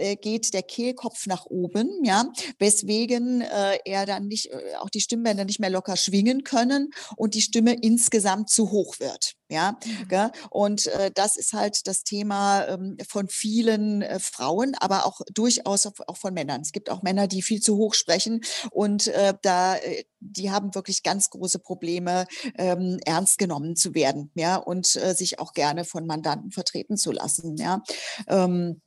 äh, 0.00 0.16
geht 0.16 0.54
der 0.54 0.62
Kehlkopf 0.62 1.26
nach 1.26 1.46
oben, 1.46 2.04
ja, 2.04 2.24
weswegen 2.58 3.42
äh, 3.42 3.78
er 3.84 4.06
dann 4.06 4.26
nicht, 4.26 4.46
äh, 4.46 4.76
auch 4.78 4.90
die 4.90 5.00
Stimmbänder 5.00 5.44
nicht 5.44 5.60
mehr 5.60 5.70
locker 5.70 5.96
schwingen 5.96 6.42
können 6.42 6.90
und 7.16 7.34
die 7.34 7.42
Stimme 7.42 7.74
insgesamt 7.74 8.50
zu 8.50 8.70
hoch 8.70 8.98
wird. 8.98 9.34
Ja, 9.50 9.76
mhm. 9.84 10.30
und 10.50 10.86
äh, 10.86 11.10
das 11.12 11.36
ist 11.36 11.54
halt 11.54 11.88
das 11.88 12.04
Thema 12.04 12.68
ähm, 12.68 12.96
von 13.08 13.28
vielen 13.28 14.00
äh, 14.00 14.20
Frauen, 14.20 14.76
aber 14.78 15.06
auch 15.06 15.22
durchaus 15.34 15.86
auch 15.86 16.16
von 16.16 16.34
Männern. 16.34 16.60
Es 16.60 16.70
gibt 16.70 16.88
auch 16.88 17.02
Männer, 17.02 17.26
die 17.26 17.42
viel 17.42 17.60
zu 17.60 17.76
hoch 17.76 17.94
sprechen 17.94 18.42
und 18.70 19.08
äh, 19.08 19.34
da, 19.42 19.74
äh, 19.74 20.04
die 20.20 20.52
haben 20.52 20.72
wirklich 20.76 21.02
ganz 21.02 21.30
große 21.30 21.58
Probleme, 21.58 22.26
ähm, 22.58 23.00
ernst 23.04 23.38
genommen 23.38 23.74
zu 23.74 23.92
werden, 23.94 24.30
ja, 24.34 24.54
und 24.54 24.86
sich 24.86 25.40
auch 25.40 25.52
gerne 25.52 25.84
von 25.84 26.06
Mandanten 26.06 26.52
vertreten 26.52 26.96
zu 26.96 27.10
lassen, 27.10 27.56
ja. 27.56 27.82
Ähm, 28.28 28.80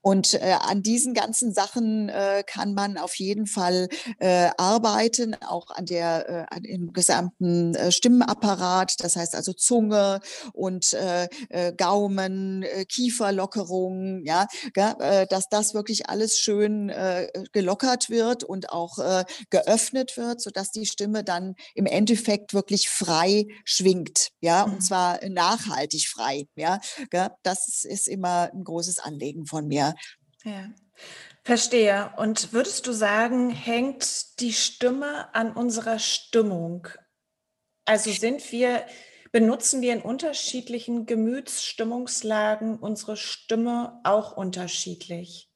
und 0.00 0.34
äh, 0.34 0.56
an 0.60 0.82
diesen 0.82 1.12
ganzen 1.12 1.52
Sachen 1.52 2.08
äh, 2.08 2.44
kann 2.46 2.74
man 2.74 2.98
auf 2.98 3.16
jeden 3.16 3.46
Fall 3.46 3.88
äh, 4.20 4.50
arbeiten, 4.56 5.34
auch 5.46 5.70
an 5.70 5.86
der 5.86 6.28
äh, 6.28 6.54
an 6.54 6.62
dem 6.62 6.92
gesamten 6.92 7.74
äh, 7.74 7.90
Stimmenapparat, 7.90 8.94
das 9.02 9.16
heißt 9.16 9.34
also 9.34 9.52
Zunge 9.52 10.20
und 10.52 10.92
äh, 10.94 11.28
äh, 11.48 11.72
Gaumen, 11.72 12.62
äh, 12.62 12.84
Kieferlockerung, 12.84 14.22
ja, 14.24 14.46
äh, 14.74 15.26
dass 15.26 15.48
das 15.48 15.74
wirklich 15.74 16.08
alles 16.08 16.38
schön 16.38 16.90
äh, 16.90 17.28
gelockert 17.52 18.08
wird 18.08 18.44
und 18.44 18.70
auch 18.70 18.98
äh, 18.98 19.24
geöffnet 19.50 20.16
wird, 20.16 20.40
so 20.40 20.50
dass 20.50 20.70
die 20.70 20.86
Stimme 20.86 21.24
dann 21.24 21.54
im 21.74 21.86
Endeffekt 21.86 22.54
wirklich 22.54 22.88
frei 22.88 23.46
schwingt, 23.64 24.30
ja, 24.40 24.62
und 24.62 24.74
mhm. 24.74 24.80
zwar 24.80 25.18
nachhaltig 25.28 26.08
frei, 26.08 26.46
ja. 26.56 26.78
Das 27.42 27.84
ist 27.84 28.08
immer 28.08 28.50
ein 28.52 28.64
großes 28.64 28.98
Anliegen 28.98 29.46
von 29.46 29.66
mir. 29.66 29.87
Ja, 30.44 30.70
verstehe. 31.44 32.12
Und 32.16 32.52
würdest 32.52 32.86
du 32.86 32.92
sagen, 32.92 33.50
hängt 33.50 34.40
die 34.40 34.52
Stimme 34.52 35.34
an 35.34 35.52
unserer 35.52 35.98
Stimmung? 35.98 36.88
Also 37.84 38.12
sind 38.12 38.52
wir, 38.52 38.86
benutzen 39.32 39.80
wir 39.80 39.92
in 39.94 40.02
unterschiedlichen 40.02 41.06
Gemütsstimmungslagen 41.06 42.78
unsere 42.78 43.16
Stimme 43.16 44.00
auch 44.04 44.36
unterschiedlich? 44.36 45.48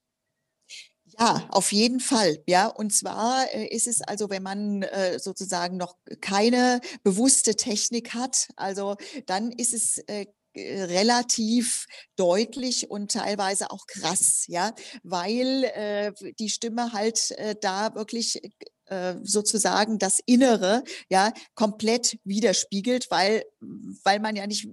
Ja, 1.18 1.46
auf 1.50 1.72
jeden 1.72 2.00
Fall. 2.00 2.42
Ja, 2.46 2.68
und 2.68 2.92
zwar 2.92 3.46
äh, 3.52 3.66
ist 3.66 3.86
es 3.86 4.00
also, 4.00 4.30
wenn 4.30 4.42
man 4.42 4.82
äh, 4.82 5.18
sozusagen 5.18 5.76
noch 5.76 5.96
keine 6.20 6.80
bewusste 7.02 7.54
Technik 7.54 8.14
hat, 8.14 8.48
also 8.56 8.96
dann 9.26 9.52
ist 9.52 9.74
es 9.74 9.98
äh, 10.06 10.26
relativ 10.56 11.86
deutlich 12.16 12.90
und 12.90 13.12
teilweise 13.12 13.70
auch 13.70 13.86
krass, 13.86 14.44
ja, 14.48 14.74
weil 15.02 15.64
äh, 15.64 16.12
die 16.38 16.50
Stimme 16.50 16.92
halt 16.92 17.30
äh, 17.32 17.54
da 17.60 17.94
wirklich 17.94 18.40
äh, 18.86 19.14
sozusagen 19.22 19.98
das 19.98 20.20
Innere 20.26 20.84
ja 21.08 21.32
komplett 21.54 22.18
widerspiegelt, 22.24 23.10
weil 23.10 23.44
weil 24.04 24.20
man 24.20 24.36
ja 24.36 24.46
nicht 24.46 24.68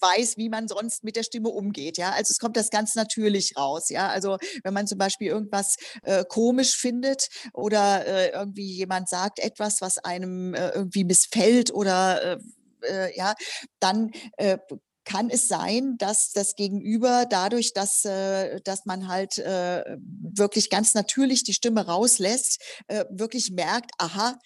weiß, 0.00 0.36
wie 0.36 0.48
man 0.48 0.68
sonst 0.68 1.04
mit 1.04 1.16
der 1.16 1.22
Stimme 1.22 1.48
umgeht. 1.48 1.98
Ja, 1.98 2.10
also 2.10 2.32
es 2.32 2.38
kommt 2.38 2.56
das 2.56 2.70
ganz 2.70 2.94
natürlich 2.94 3.56
raus. 3.56 3.88
Ja, 3.88 4.08
also 4.08 4.38
wenn 4.62 4.74
man 4.74 4.86
zum 4.86 4.98
Beispiel 4.98 5.28
irgendwas 5.28 5.76
äh, 6.02 6.24
komisch 6.28 6.76
findet 6.76 7.28
oder 7.52 8.06
äh, 8.06 8.30
irgendwie 8.30 8.72
jemand 8.72 9.08
sagt 9.08 9.38
etwas, 9.38 9.80
was 9.80 9.98
einem 9.98 10.54
äh, 10.54 10.70
irgendwie 10.70 11.04
missfällt 11.04 11.72
oder 11.72 12.22
äh, 12.22 12.38
äh 12.82 13.16
ja, 13.16 13.34
dann 13.80 14.10
äh, 14.36 14.58
kann 15.06 15.30
es 15.30 15.48
sein, 15.48 15.96
dass 15.98 16.32
das 16.32 16.56
Gegenüber 16.56 17.24
dadurch, 17.30 17.72
dass, 17.72 18.04
äh, 18.04 18.60
dass 18.62 18.84
man 18.84 19.08
halt 19.08 19.38
äh, 19.38 19.96
wirklich 19.96 20.68
ganz 20.68 20.92
natürlich 20.92 21.44
die 21.44 21.54
Stimme 21.54 21.86
rauslässt, 21.86 22.60
äh, 22.88 23.04
wirklich 23.10 23.52
merkt, 23.52 23.92
aha, 23.98 24.36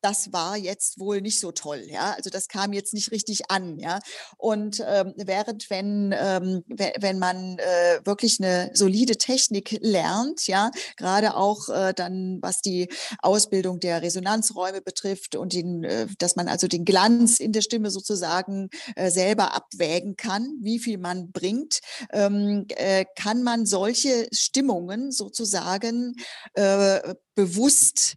das 0.00 0.32
war 0.32 0.56
jetzt 0.56 0.98
wohl 0.98 1.20
nicht 1.20 1.40
so 1.40 1.52
toll, 1.52 1.84
ja. 1.88 2.12
Also 2.12 2.30
das 2.30 2.48
kam 2.48 2.72
jetzt 2.72 2.94
nicht 2.94 3.10
richtig 3.10 3.50
an, 3.50 3.78
ja. 3.78 3.98
Und 4.36 4.82
ähm, 4.86 5.14
während 5.16 5.70
wenn 5.70 6.14
ähm, 6.16 6.62
wenn 6.68 7.18
man 7.18 7.58
äh, 7.58 8.00
wirklich 8.04 8.38
eine 8.40 8.70
solide 8.74 9.16
Technik 9.16 9.78
lernt, 9.80 10.46
ja, 10.46 10.70
gerade 10.96 11.36
auch 11.36 11.68
äh, 11.68 11.92
dann 11.94 12.38
was 12.42 12.60
die 12.60 12.88
Ausbildung 13.20 13.80
der 13.80 14.02
Resonanzräume 14.02 14.80
betrifft 14.80 15.36
und 15.36 15.52
den, 15.52 15.84
äh, 15.84 16.06
dass 16.18 16.36
man 16.36 16.48
also 16.48 16.68
den 16.68 16.84
Glanz 16.84 17.40
in 17.40 17.52
der 17.52 17.62
Stimme 17.62 17.90
sozusagen 17.90 18.68
äh, 18.96 19.10
selber 19.10 19.54
abwägen 19.54 20.16
kann, 20.16 20.58
wie 20.62 20.78
viel 20.78 20.98
man 20.98 21.32
bringt, 21.32 21.80
ähm, 22.12 22.66
äh, 22.76 23.04
kann 23.16 23.42
man 23.42 23.66
solche 23.66 24.28
Stimmungen 24.32 25.10
sozusagen 25.12 26.14
äh, 26.54 27.14
bewusst 27.34 28.14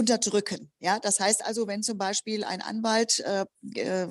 unterdrücken. 0.00 0.72
Ja, 0.80 0.98
das 0.98 1.20
heißt 1.20 1.44
also, 1.44 1.66
wenn 1.66 1.82
zum 1.82 1.98
Beispiel 1.98 2.42
ein 2.42 2.62
Anwalt 2.62 3.20
äh, 3.20 3.44
äh, 3.74 4.08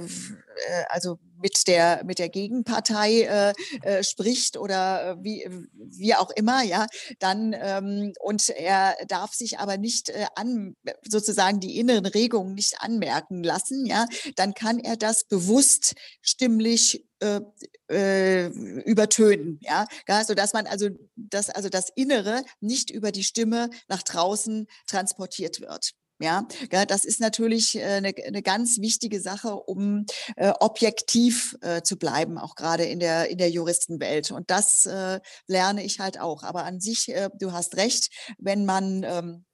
also 0.89 1.19
mit 1.41 1.67
der 1.67 2.03
mit 2.05 2.19
der 2.19 2.29
Gegenpartei 2.29 3.21
äh, 3.21 3.53
äh, 3.81 4.03
spricht 4.03 4.57
oder 4.57 5.11
äh, 5.11 5.23
wie 5.23 5.47
wie 5.73 6.15
auch 6.15 6.29
immer, 6.31 6.63
ja, 6.63 6.87
dann 7.19 7.55
ähm, 7.59 8.13
und 8.19 8.49
er 8.49 8.95
darf 9.07 9.33
sich 9.33 9.59
aber 9.59 9.77
nicht 9.77 10.09
äh, 10.09 10.25
an 10.35 10.75
sozusagen 11.07 11.59
die 11.59 11.79
inneren 11.79 12.05
Regungen 12.05 12.53
nicht 12.53 12.81
anmerken 12.81 13.43
lassen, 13.43 13.85
ja, 13.85 14.05
dann 14.35 14.53
kann 14.53 14.79
er 14.79 14.97
das 14.97 15.23
bewusst 15.23 15.95
stimmlich 16.21 17.05
äh, 17.21 17.41
äh, 17.89 18.47
übertönen, 18.83 19.59
ja, 19.61 19.85
so 20.25 20.33
dass 20.33 20.53
man 20.53 20.67
also 20.67 20.89
das 21.15 21.49
also 21.49 21.69
das 21.69 21.89
Innere 21.95 22.43
nicht 22.61 22.89
über 22.89 23.11
die 23.11 23.23
Stimme 23.23 23.69
nach 23.87 24.03
draußen 24.03 24.67
transportiert 24.87 25.59
wird. 25.61 25.91
Ja, 26.21 26.45
das 26.87 27.05
ist 27.05 27.21
natürlich 27.21 27.81
eine, 27.81 28.09
äh, 28.09 28.27
eine 28.27 28.41
ganz 28.41 28.79
wichtige 28.79 29.21
Sache, 29.21 29.55
um 29.55 30.05
äh, 30.35 30.51
objektiv 30.59 31.57
äh, 31.61 31.81
zu 31.81 31.97
bleiben, 31.97 32.37
auch 32.37 32.55
gerade 32.55 32.83
in 32.83 32.99
der, 32.99 33.29
in 33.29 33.37
der 33.37 33.49
Juristenwelt. 33.49 34.31
Und 34.31 34.51
das 34.51 34.85
äh, 34.85 35.21
lerne 35.47 35.83
ich 35.83 35.99
halt 36.01 36.19
auch. 36.19 36.43
Aber 36.43 36.65
an 36.65 36.81
sich, 36.81 37.07
äh, 37.09 37.29
du 37.39 37.53
hast 37.53 37.77
recht, 37.77 38.09
wenn 38.37 38.65
man 38.65 39.03
ähm, 39.03 39.45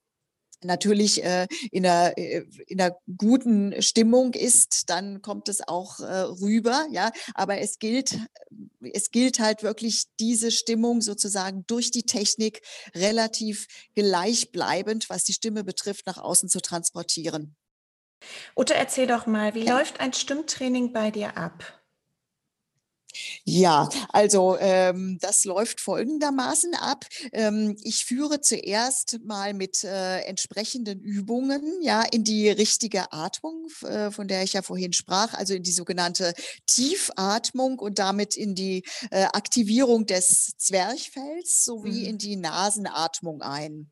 natürlich 0.64 1.24
äh, 1.24 1.48
in, 1.72 1.86
einer, 1.86 2.18
äh, 2.18 2.46
in 2.68 2.82
einer 2.82 2.98
guten 3.18 3.82
Stimmung 3.82 4.34
ist, 4.34 4.90
dann 4.90 5.22
kommt 5.22 5.50
es 5.50 5.68
auch 5.68 6.00
äh, 6.00 6.06
rüber, 6.06 6.88
ja. 6.92 7.12
Aber 7.34 7.60
es 7.60 7.80
gilt, 7.80 8.18
es 8.94 9.12
gilt 9.12 9.40
halt 9.40 9.64
wirklich 9.64 10.06
diese 10.20 10.52
Stimmung 10.52 11.02
sozusagen 11.02 11.66
durch 11.68 11.92
die 11.92 12.04
Technik 12.04 12.62
relativ 12.96 13.68
gleichbleibend, 13.96 15.10
was 15.10 15.24
die 15.24 15.34
Stimme 15.34 15.64
betrifft, 15.64 16.08
nach 16.08 16.18
außen 16.18 16.50
zu 16.50 16.62
transportieren. 16.62 17.56
Ute, 18.56 18.74
erzähl 18.74 19.08
doch 19.08 19.26
mal, 19.26 19.54
wie 19.54 19.66
ja. 19.66 19.78
läuft 19.78 20.00
ein 20.00 20.14
Stimmtraining 20.14 20.94
bei 20.94 21.12
dir 21.12 21.38
ab? 21.38 21.85
Ja, 23.44 23.90
also 24.10 24.58
ähm, 24.60 25.18
das 25.22 25.46
läuft 25.46 25.82
folgendermaßen 25.82 26.74
ab. 26.76 27.06
Ähm, 27.32 27.78
ich 27.84 28.06
führe 28.06 28.42
zuerst 28.42 29.20
mal 29.24 29.54
mit 29.54 29.84
äh, 29.84 30.22
entsprechenden 30.22 31.00
Übungen 31.02 31.64
ja 31.82 32.02
in 32.02 32.24
die 32.24 32.50
richtige 32.50 33.12
Atmung, 33.12 33.68
äh, 33.84 34.12
von 34.12 34.28
der 34.28 34.44
ich 34.44 34.54
ja 34.54 34.62
vorhin 34.62 34.94
sprach, 34.94 35.34
also 35.34 35.54
in 35.54 35.64
die 35.64 35.72
sogenannte 35.72 36.34
Tiefatmung 36.66 37.80
und 37.80 38.00
damit 38.00 38.36
in 38.36 38.56
die 38.56 38.84
äh, 39.12 39.26
Aktivierung 39.26 40.06
des 40.06 40.54
Zwerchfells 40.58 41.64
sowie 41.64 42.02
mhm. 42.02 42.06
in 42.06 42.18
die 42.18 42.36
Nasenatmung 42.36 43.42
ein. 43.42 43.92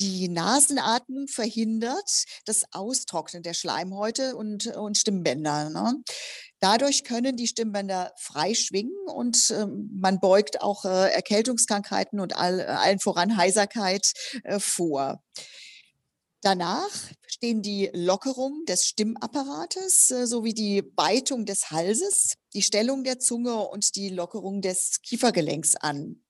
Die 0.00 0.28
Nasenatmung 0.28 1.26
verhindert 1.26 2.24
das 2.44 2.64
Austrocknen 2.72 3.42
der 3.42 3.54
Schleimhäute 3.54 4.36
und, 4.36 4.66
und 4.68 4.96
Stimmbänder. 4.96 5.70
Ne? 5.70 6.02
Dadurch 6.60 7.04
können 7.04 7.36
die 7.36 7.48
Stimmbänder 7.48 8.12
frei 8.16 8.54
schwingen 8.54 8.96
und 9.06 9.50
äh, 9.50 9.66
man 9.66 10.20
beugt 10.20 10.60
auch 10.60 10.84
äh, 10.84 11.12
Erkältungskrankheiten 11.12 12.20
und 12.20 12.36
all, 12.36 12.60
allen 12.60 13.00
voran 13.00 13.36
Heiserkeit 13.36 14.12
äh, 14.44 14.60
vor. 14.60 15.22
Danach 16.40 16.90
stehen 17.26 17.62
die 17.62 17.90
Lockerung 17.92 18.64
des 18.66 18.86
Stimmapparates 18.86 20.10
äh, 20.12 20.26
sowie 20.26 20.54
die 20.54 20.82
Beitung 20.82 21.44
des 21.44 21.72
Halses, 21.72 22.34
die 22.54 22.62
Stellung 22.62 23.02
der 23.02 23.18
Zunge 23.18 23.56
und 23.68 23.96
die 23.96 24.08
Lockerung 24.08 24.62
des 24.62 25.00
Kiefergelenks 25.02 25.74
an. 25.74 26.22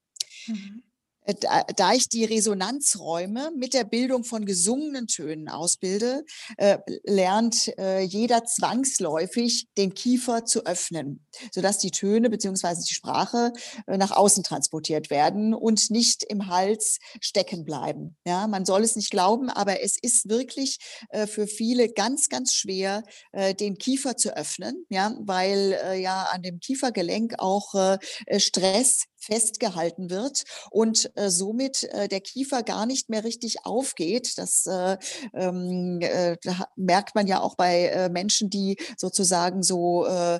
Mhm. 0.47 0.83
Äh, 1.29 1.63
da, 1.75 1.93
ich 1.93 2.09
die 2.09 2.25
Resonanzräume 2.25 3.51
mit 3.55 3.73
der 3.73 3.83
Bildung 3.83 4.23
von 4.23 4.45
gesungenen 4.45 5.07
Tönen 5.07 5.49
ausbilde, 5.49 6.25
äh, 6.57 6.79
lernt 7.03 7.77
äh, 7.77 8.01
jeder 8.01 8.45
zwangsläufig 8.45 9.67
den 9.77 9.93
Kiefer 9.93 10.45
zu 10.45 10.65
öffnen, 10.65 11.25
sodass 11.51 11.77
die 11.77 11.91
Töne 11.91 12.29
beziehungsweise 12.29 12.83
die 12.83 12.93
Sprache 12.93 13.53
nach 13.87 14.11
außen 14.11 14.43
transportiert 14.43 15.09
werden 15.09 15.53
und 15.53 15.89
nicht 15.91 16.23
im 16.23 16.47
Hals 16.47 16.99
stecken 17.21 17.65
bleiben. 17.65 18.17
Ja, 18.25 18.47
man 18.47 18.65
soll 18.65 18.83
es 18.83 18.95
nicht 18.95 19.11
glauben, 19.11 19.49
aber 19.49 19.81
es 19.81 19.97
ist 20.01 20.29
wirklich 20.29 20.77
für 21.27 21.47
viele 21.47 21.89
ganz, 21.89 22.29
ganz 22.29 22.53
schwer, 22.53 23.03
den 23.59 23.77
Kiefer 23.77 24.17
zu 24.17 24.35
öffnen, 24.35 24.85
ja, 24.89 25.15
weil 25.21 25.99
ja 26.01 26.23
an 26.31 26.41
dem 26.41 26.59
Kiefergelenk 26.59 27.35
auch 27.37 27.97
Stress 28.37 29.05
festgehalten 29.19 30.09
wird 30.09 30.43
und 30.71 31.11
äh, 31.15 31.29
somit 31.29 31.83
äh, 31.83 32.07
der 32.07 32.21
Kiefer 32.21 32.63
gar 32.63 32.85
nicht 32.85 33.09
mehr 33.09 33.23
richtig 33.23 33.65
aufgeht. 33.65 34.37
Das 34.37 34.65
äh, 34.65 34.97
ähm, 35.33 35.99
äh, 36.01 36.37
merkt 36.75 37.15
man 37.15 37.27
ja 37.27 37.41
auch 37.41 37.55
bei 37.55 37.85
äh, 37.87 38.09
Menschen, 38.09 38.49
die 38.49 38.77
sozusagen 38.97 39.63
so 39.63 40.05
äh, 40.05 40.39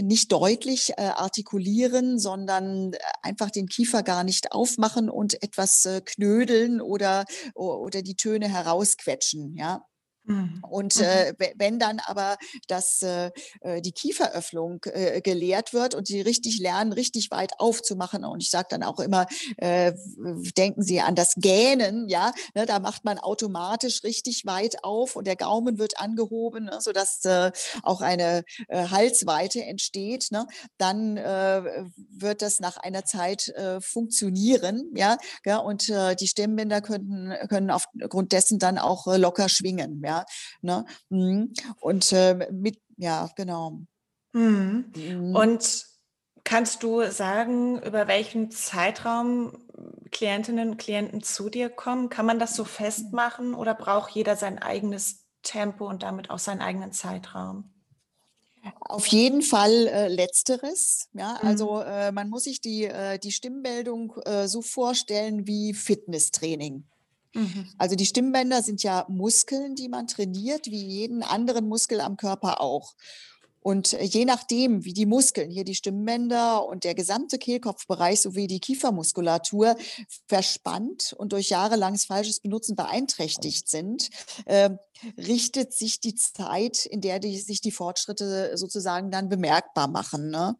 nicht 0.00 0.32
deutlich 0.32 0.92
äh, 0.96 1.02
artikulieren, 1.02 2.18
sondern 2.18 2.92
äh, 2.92 2.98
einfach 3.22 3.50
den 3.50 3.66
Kiefer 3.66 4.02
gar 4.02 4.24
nicht 4.24 4.52
aufmachen 4.52 5.08
und 5.10 5.42
etwas 5.42 5.84
äh, 5.84 6.00
knödeln 6.04 6.80
oder, 6.80 7.24
oder 7.54 8.02
die 8.02 8.16
Töne 8.16 8.48
herausquetschen. 8.48 9.54
Ja. 9.56 9.84
Mhm. 10.26 10.62
Und 10.68 10.96
mhm. 10.96 11.02
äh, 11.02 11.52
wenn 11.56 11.78
dann 11.78 12.00
aber 12.00 12.36
das, 12.66 13.02
äh, 13.02 13.30
äh, 13.60 13.82
die 13.82 13.92
Kieferöffnung 13.92 14.80
äh, 14.84 15.20
gelehrt 15.20 15.74
wird 15.74 15.94
und 15.94 16.06
sie 16.06 16.22
richtig 16.22 16.58
lernen, 16.58 16.92
richtig 16.92 17.30
weit 17.30 17.52
aufzumachen, 17.58 18.24
und 18.24 18.42
ich 18.42 18.50
sage 18.50 18.68
dann 18.70 18.82
auch 18.82 19.00
immer, 19.00 19.26
äh, 19.58 19.92
denken 20.56 20.82
Sie 20.82 21.00
an 21.00 21.14
das 21.14 21.34
Gähnen, 21.36 22.08
ja, 22.08 22.32
ne, 22.54 22.64
da 22.64 22.78
macht 22.78 23.04
man 23.04 23.18
automatisch 23.18 24.02
richtig 24.02 24.46
weit 24.46 24.82
auf 24.82 25.16
und 25.16 25.26
der 25.26 25.36
Gaumen 25.36 25.78
wird 25.78 26.00
angehoben, 26.00 26.64
ne, 26.64 26.78
sodass 26.80 27.22
äh, 27.24 27.52
auch 27.82 28.00
eine 28.00 28.44
äh, 28.68 28.88
Halsweite 28.88 29.62
entsteht, 29.62 30.28
ne, 30.30 30.46
dann 30.78 31.18
äh, 31.18 31.84
wird 32.08 32.40
das 32.40 32.60
nach 32.60 32.78
einer 32.78 33.04
Zeit 33.04 33.48
äh, 33.48 33.80
funktionieren, 33.82 34.90
ja, 34.94 35.18
ja 35.44 35.58
und 35.58 35.90
äh, 35.90 36.16
die 36.16 36.28
Stimmbänder 36.28 36.80
könnten, 36.80 37.34
können 37.48 37.70
aufgrund 37.70 38.32
dessen 38.32 38.58
dann 38.58 38.78
auch 38.78 39.06
äh, 39.06 39.18
locker 39.18 39.50
schwingen, 39.50 40.02
ja 40.02 40.13
ja. 40.18 40.26
Ne? 40.62 40.84
Mhm. 41.08 41.52
Und 41.80 42.12
äh, 42.12 42.48
mit, 42.52 42.80
ja, 42.96 43.30
genau. 43.36 43.80
Mhm. 44.32 44.92
Mhm. 44.96 45.34
Und 45.34 45.86
kannst 46.44 46.82
du 46.82 47.10
sagen, 47.10 47.80
über 47.82 48.06
welchen 48.06 48.50
Zeitraum 48.50 49.64
Klientinnen 50.10 50.70
und 50.70 50.76
Klienten 50.76 51.22
zu 51.22 51.48
dir 51.48 51.70
kommen? 51.70 52.08
Kann 52.08 52.26
man 52.26 52.38
das 52.38 52.54
so 52.54 52.64
festmachen 52.64 53.54
oder 53.54 53.74
braucht 53.74 54.12
jeder 54.12 54.36
sein 54.36 54.58
eigenes 54.60 55.24
Tempo 55.42 55.86
und 55.88 56.02
damit 56.02 56.30
auch 56.30 56.38
seinen 56.38 56.60
eigenen 56.60 56.92
Zeitraum? 56.92 57.70
Auf 58.80 59.06
jeden 59.08 59.42
Fall 59.42 59.88
äh, 59.88 60.08
letzteres. 60.08 61.08
Ja, 61.12 61.38
mhm. 61.42 61.48
also 61.48 61.80
äh, 61.80 62.12
man 62.12 62.30
muss 62.30 62.44
sich 62.44 62.60
die, 62.60 62.84
äh, 62.84 63.18
die 63.18 63.32
Stimmbildung 63.32 64.14
äh, 64.24 64.48
so 64.48 64.62
vorstellen 64.62 65.46
wie 65.46 65.74
Fitnesstraining. 65.74 66.86
Mhm. 67.34 67.68
Also 67.78 67.96
die 67.96 68.06
Stimmbänder 68.06 68.62
sind 68.62 68.82
ja 68.82 69.04
Muskeln, 69.08 69.74
die 69.74 69.88
man 69.88 70.06
trainiert, 70.06 70.66
wie 70.66 70.82
jeden 70.82 71.22
anderen 71.22 71.68
Muskel 71.68 72.00
am 72.00 72.16
Körper 72.16 72.60
auch. 72.60 72.94
Und 73.64 73.94
äh, 73.94 74.04
je 74.04 74.26
nachdem, 74.26 74.84
wie 74.84 74.92
die 74.92 75.06
Muskeln, 75.06 75.50
hier 75.50 75.64
die 75.64 75.74
Stimmbänder 75.74 76.68
und 76.68 76.84
der 76.84 76.94
gesamte 76.94 77.38
Kehlkopfbereich 77.38 78.20
sowie 78.20 78.46
die 78.46 78.60
Kiefermuskulatur 78.60 79.74
verspannt 80.28 81.14
und 81.16 81.32
durch 81.32 81.48
jahrelanges 81.48 82.04
falsches 82.04 82.40
Benutzen 82.40 82.76
beeinträchtigt 82.76 83.70
sind, 83.70 84.10
äh, 84.44 84.70
richtet 85.16 85.72
sich 85.72 85.98
die 85.98 86.14
Zeit, 86.14 86.84
in 86.84 87.00
der 87.00 87.18
die, 87.20 87.38
sich 87.38 87.62
die 87.62 87.72
Fortschritte 87.72 88.58
sozusagen 88.58 89.10
dann 89.10 89.30
bemerkbar 89.30 89.88
machen. 89.88 90.28
Ne? 90.28 90.56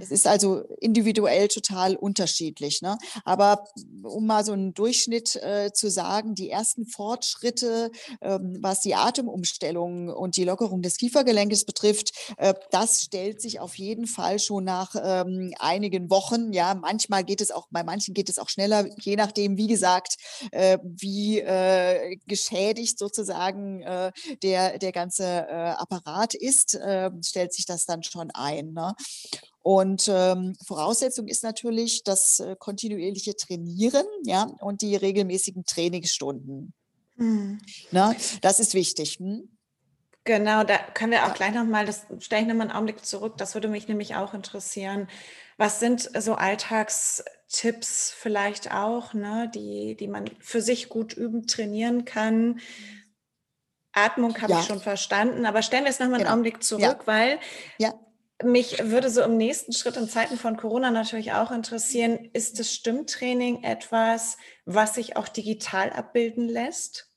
Es 0.00 0.10
ist 0.10 0.26
also 0.26 0.60
individuell 0.80 1.48
total 1.48 1.96
unterschiedlich. 1.96 2.82
Ne? 2.82 2.98
Aber 3.24 3.64
um 4.02 4.26
mal 4.26 4.44
so 4.44 4.52
einen 4.52 4.74
Durchschnitt 4.74 5.36
äh, 5.36 5.72
zu 5.72 5.90
sagen, 5.90 6.34
die 6.34 6.50
ersten 6.50 6.86
Fortschritte, 6.86 7.90
ähm, 8.20 8.58
was 8.60 8.80
die 8.80 8.94
Atemumstellung 8.94 10.08
und 10.08 10.36
die 10.36 10.44
Lockerung 10.44 10.82
des 10.82 10.98
Kiefergelenkes 10.98 11.64
betrifft, 11.64 12.12
äh, 12.36 12.54
das 12.70 13.02
stellt 13.02 13.40
sich 13.40 13.60
auf 13.60 13.76
jeden 13.76 14.06
Fall 14.06 14.38
schon 14.38 14.64
nach 14.64 14.94
ähm, 15.02 15.54
einigen 15.58 16.10
Wochen. 16.10 16.52
Ja, 16.52 16.74
manchmal 16.74 17.24
geht 17.24 17.40
es 17.40 17.50
auch, 17.50 17.66
bei 17.70 17.82
manchen 17.82 18.12
geht 18.14 18.28
es 18.28 18.38
auch 18.38 18.48
schneller, 18.48 18.86
je 19.00 19.16
nachdem, 19.16 19.56
wie 19.56 19.68
gesagt, 19.68 20.16
äh, 20.52 20.78
wie 20.82 21.40
äh, 21.40 22.16
geschädigt 22.26 22.98
sozusagen 22.98 23.82
äh, 23.82 24.12
der, 24.42 24.78
der 24.78 24.92
ganze 24.92 25.24
äh, 25.24 25.70
Apparat 25.80 26.34
ist, 26.34 26.78
stellt 27.22 27.52
sich 27.52 27.66
das 27.66 27.86
dann 27.86 28.02
schon 28.02 28.30
ein. 28.32 28.72
Ne? 28.72 28.94
Und 29.62 30.08
ähm, 30.08 30.56
Voraussetzung 30.66 31.28
ist 31.28 31.44
natürlich 31.44 32.02
das 32.02 32.40
äh, 32.40 32.56
kontinuierliche 32.58 33.36
Trainieren 33.36 34.06
ja, 34.24 34.44
und 34.60 34.80
die 34.80 34.96
regelmäßigen 34.96 35.64
Trainingsstunden. 35.64 36.72
Mhm. 37.16 37.60
Na, 37.90 38.14
das 38.40 38.58
ist 38.58 38.72
wichtig. 38.72 39.18
Hm? 39.18 39.48
Genau, 40.24 40.64
da 40.64 40.78
können 40.78 41.12
wir 41.12 41.26
auch 41.26 41.34
gleich 41.34 41.52
nochmal, 41.52 41.84
das 41.84 42.06
stelle 42.20 42.42
ich 42.42 42.48
nochmal 42.48 42.68
einen 42.68 42.76
Augenblick 42.76 43.04
zurück, 43.04 43.36
das 43.36 43.54
würde 43.54 43.68
mich 43.68 43.88
nämlich 43.88 44.16
auch 44.16 44.32
interessieren. 44.32 45.08
Was 45.58 45.80
sind 45.80 46.10
so 46.18 46.34
Alltagstipps 46.34 48.14
vielleicht 48.16 48.72
auch, 48.72 49.12
ne, 49.12 49.50
die, 49.54 49.94
die 49.96 50.08
man 50.08 50.30
für 50.40 50.62
sich 50.62 50.88
gut 50.88 51.12
üben, 51.12 51.46
trainieren 51.46 52.06
kann? 52.06 52.60
Atmung 53.92 54.40
habe 54.40 54.52
ja. 54.52 54.60
ich 54.60 54.66
schon 54.66 54.80
verstanden, 54.80 55.44
aber 55.44 55.62
stellen 55.62 55.84
wir 55.84 55.90
es 55.90 55.98
nochmal 55.98 56.18
genau. 56.18 56.30
einen 56.30 56.40
Augenblick 56.40 56.62
zurück, 56.62 56.82
ja. 56.82 57.06
weil 57.06 57.38
ja 57.78 57.92
mich 58.42 58.78
würde 58.90 59.10
so 59.10 59.22
im 59.22 59.36
nächsten 59.36 59.72
Schritt 59.72 59.96
in 59.96 60.08
Zeiten 60.08 60.36
von 60.36 60.56
Corona 60.56 60.90
natürlich 60.90 61.32
auch 61.32 61.50
interessieren, 61.50 62.30
ist 62.32 62.58
das 62.58 62.72
Stimmtraining 62.72 63.62
etwas, 63.64 64.36
was 64.64 64.94
sich 64.94 65.16
auch 65.16 65.28
digital 65.28 65.90
abbilden 65.90 66.48
lässt? 66.48 67.10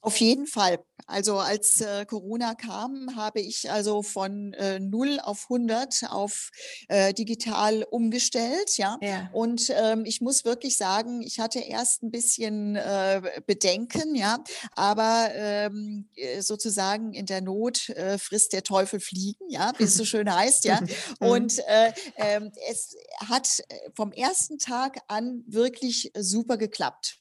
Auf 0.00 0.16
jeden 0.18 0.46
Fall. 0.46 0.78
Also 1.08 1.38
als 1.38 1.80
äh, 1.80 2.04
Corona 2.04 2.54
kam, 2.54 3.16
habe 3.16 3.40
ich 3.40 3.70
also 3.70 4.02
von 4.02 4.52
äh, 4.52 4.78
0 4.78 5.20
auf 5.22 5.46
100 5.48 6.04
auf 6.10 6.50
äh, 6.88 7.14
digital 7.14 7.82
umgestellt. 7.90 8.76
Ja. 8.76 8.98
ja. 9.00 9.30
Und 9.32 9.72
ähm, 9.74 10.04
ich 10.04 10.20
muss 10.20 10.44
wirklich 10.44 10.76
sagen, 10.76 11.22
ich 11.22 11.40
hatte 11.40 11.60
erst 11.60 12.02
ein 12.02 12.10
bisschen 12.10 12.76
äh, 12.76 13.22
Bedenken, 13.46 14.14
ja, 14.14 14.44
aber 14.72 15.30
ähm, 15.32 16.10
äh, 16.14 16.42
sozusagen 16.42 17.14
in 17.14 17.24
der 17.24 17.40
Not 17.40 17.88
äh, 17.88 18.18
frisst 18.18 18.52
der 18.52 18.62
Teufel 18.62 19.00
Fliegen, 19.00 19.48
ja, 19.48 19.72
wie 19.78 19.84
es 19.84 19.94
so 19.94 20.04
schön 20.04 20.32
heißt, 20.32 20.66
ja. 20.66 20.78
Und 21.20 21.58
äh, 21.66 21.92
äh, 22.16 22.40
es 22.70 22.96
hat 23.26 23.62
vom 23.94 24.12
ersten 24.12 24.58
Tag 24.58 24.98
an 25.08 25.42
wirklich 25.46 26.12
super 26.14 26.58
geklappt. 26.58 27.18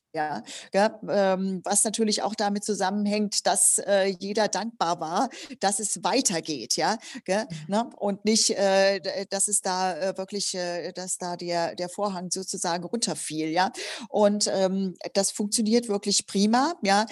Ja, 0.74 1.00
ähm, 1.08 1.62
was 1.64 1.84
natürlich 1.84 2.24
auch 2.24 2.36
damit 2.36 2.64
zusammenhängt, 2.64 3.46
dass 3.46 3.78
äh, 3.78 4.06
jeder 4.20 4.48
dankbar 4.48 5.00
war, 5.00 5.30
dass 5.60 5.80
es 5.80 6.04
weitergeht, 6.04 6.76
ja, 6.76 6.98
mhm. 7.28 7.48
ne? 7.68 7.90
und 7.98 8.26
nicht, 8.26 8.50
äh, 8.52 9.26
dass 9.30 9.48
es 9.48 9.62
da 9.62 9.96
äh, 9.96 10.18
wirklich, 10.18 10.58
dass 10.96 11.18
da 11.18 11.36
der, 11.36 11.76
der 11.76 11.90
Vorhang 11.90 12.32
sozusagen 12.32 12.84
runterfiel, 12.84 13.50
ja. 13.50 13.72
Und 14.10 14.50
ähm, 14.52 14.96
das 15.14 15.32
funktioniert 15.32 15.88
wirklich 15.88 16.26
prima, 16.26 16.76
ja. 16.82 17.06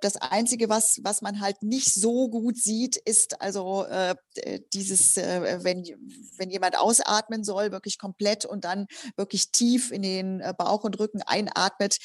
Das 0.00 0.16
Einzige, 0.16 0.68
was, 0.68 1.00
was 1.02 1.22
man 1.22 1.40
halt 1.40 1.62
nicht 1.62 1.92
so 1.92 2.28
gut 2.28 2.56
sieht, 2.56 2.96
ist 2.96 3.40
also 3.40 3.86
dieses, 4.72 5.16
wenn, 5.16 5.84
wenn 6.36 6.50
jemand 6.50 6.78
ausatmen 6.78 7.44
soll, 7.44 7.72
wirklich 7.72 7.98
komplett 7.98 8.44
und 8.44 8.64
dann 8.64 8.86
wirklich 9.16 9.50
tief 9.50 9.90
in 9.90 10.02
den 10.02 10.42
Bauch 10.58 10.84
und 10.84 10.98
Rücken 10.98 11.22
einatmet, 11.22 11.98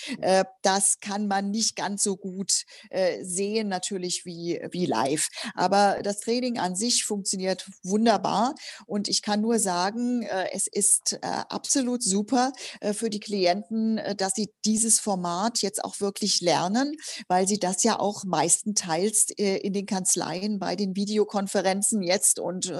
das 0.61 0.99
kann 0.99 1.27
man 1.27 1.51
nicht 1.51 1.75
ganz 1.75 2.03
so 2.03 2.17
gut 2.17 2.63
äh, 2.89 3.23
sehen, 3.23 3.67
natürlich 3.67 4.25
wie, 4.25 4.59
wie 4.71 4.85
live. 4.85 5.27
Aber 5.55 6.01
das 6.03 6.19
Training 6.19 6.59
an 6.59 6.75
sich 6.75 7.05
funktioniert 7.05 7.69
wunderbar 7.83 8.55
und 8.85 9.07
ich 9.07 9.21
kann 9.21 9.41
nur 9.41 9.59
sagen, 9.59 10.23
äh, 10.23 10.49
es 10.53 10.67
ist 10.67 11.13
äh, 11.21 11.27
absolut 11.49 12.03
super 12.03 12.51
äh, 12.81 12.93
für 12.93 13.09
die 13.09 13.19
Klienten, 13.19 13.97
äh, 13.97 14.15
dass 14.15 14.33
sie 14.35 14.53
dieses 14.65 14.99
Format 14.99 15.59
jetzt 15.61 15.83
auch 15.83 15.99
wirklich 15.99 16.41
lernen, 16.41 16.95
weil 17.27 17.47
sie 17.47 17.59
das 17.59 17.83
ja 17.83 17.99
auch 17.99 18.23
meistenteils 18.23 19.27
in 19.29 19.73
den 19.73 19.85
Kanzleien 19.85 20.59
bei 20.59 20.75
den 20.75 20.95
Videokonferenzen 20.95 22.01
jetzt 22.01 22.39
und 22.39 22.71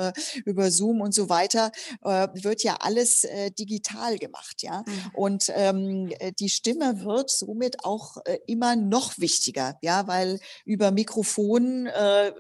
über 0.46 0.72
Zoom 0.72 1.02
und 1.02 1.14
so 1.14 1.30
weiter 1.30 1.72
wird 2.02 2.64
ja 2.64 2.78
alles 2.80 3.26
digital 3.58 4.18
gemacht, 4.18 4.62
ja. 4.62 4.84
Mhm. 4.86 5.12
Und 5.14 5.52
ähm, 5.56 6.12
die 6.40 6.50
Stimme 6.50 7.04
wird 7.04 7.39
somit 7.40 7.84
auch 7.84 8.18
äh, 8.26 8.40
immer 8.48 8.76
noch 8.76 9.18
wichtiger, 9.18 9.78
ja, 9.82 10.08
weil 10.08 10.40
über 10.66 10.92
Mikrofon 10.92 11.88
äh, 11.88 12.32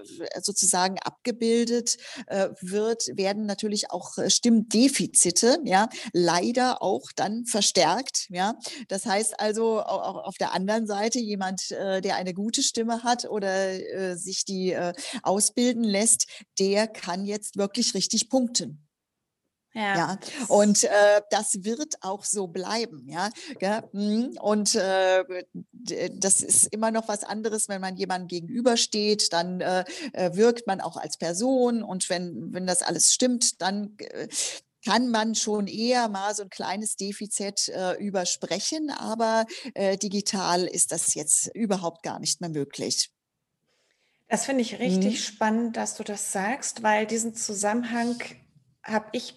sozusagen 0.41 0.99
abgebildet 0.99 1.97
äh, 2.27 2.49
wird, 2.61 3.07
werden 3.15 3.45
natürlich 3.45 3.91
auch 3.91 4.17
äh, 4.17 4.29
Stimmdefizite, 4.29 5.59
ja, 5.63 5.89
leider 6.13 6.81
auch 6.81 7.11
dann 7.15 7.45
verstärkt, 7.45 8.27
ja. 8.29 8.55
Das 8.87 9.05
heißt 9.05 9.39
also 9.39 9.81
auch 9.81 10.25
auf 10.25 10.37
der 10.37 10.53
anderen 10.53 10.87
Seite 10.87 11.19
jemand, 11.19 11.71
äh, 11.71 12.01
der 12.01 12.15
eine 12.15 12.33
gute 12.33 12.61
Stimme 12.63 13.03
hat 13.03 13.25
oder 13.25 13.71
äh, 13.71 14.15
sich 14.15 14.45
die 14.45 14.75
ausbilden 15.23 15.83
lässt, 15.83 16.27
der 16.59 16.87
kann 16.87 17.25
jetzt 17.25 17.57
wirklich 17.57 17.93
richtig 17.93 18.29
punkten. 18.29 18.88
Ja. 19.73 19.95
ja. 19.95 20.19
Und 20.47 20.83
äh, 20.83 21.21
das 21.29 21.63
wird 21.63 21.95
auch 22.01 22.23
so 22.23 22.47
bleiben, 22.47 23.07
ja. 23.07 23.29
Hm, 23.91 24.35
und 24.41 24.75
äh, 24.75 25.23
das 26.13 26.41
ist 26.41 26.67
immer 26.73 26.91
noch 26.91 27.07
was 27.07 27.23
anderes, 27.23 27.69
wenn 27.69 27.81
man 27.81 27.95
jemandem 27.95 28.27
gegenübersteht, 28.27 29.31
dann 29.31 29.61
äh, 29.61 29.83
äh, 30.13 30.35
wirkt 30.35 30.65
man 30.65 30.81
auch 30.81 30.97
als 30.97 31.17
Person 31.17 31.83
und 31.83 32.09
wenn, 32.09 32.51
wenn 32.51 32.65
das 32.65 32.81
alles 32.81 33.13
stimmt, 33.13 33.61
dann 33.61 33.95
äh, 33.99 34.27
kann 34.85 35.09
man 35.09 35.35
schon 35.35 35.67
eher 35.67 36.07
mal 36.09 36.33
so 36.33 36.43
ein 36.43 36.49
kleines 36.49 36.95
Defizit 36.95 37.67
äh, 37.69 37.93
übersprechen, 37.95 38.89
aber 38.89 39.45
äh, 39.73 39.97
digital 39.97 40.65
ist 40.65 40.91
das 40.91 41.13
jetzt 41.15 41.53
überhaupt 41.53 42.01
gar 42.01 42.19
nicht 42.19 42.41
mehr 42.41 42.49
möglich. 42.49 43.11
Das 44.29 44.45
finde 44.45 44.61
ich 44.61 44.79
richtig 44.79 45.15
hm. 45.15 45.21
spannend, 45.21 45.77
dass 45.77 45.95
du 45.95 46.03
das 46.03 46.31
sagst, 46.31 46.83
weil 46.83 47.05
diesen 47.05 47.35
Zusammenhang 47.35 48.21
habe 48.83 49.09
ich 49.11 49.35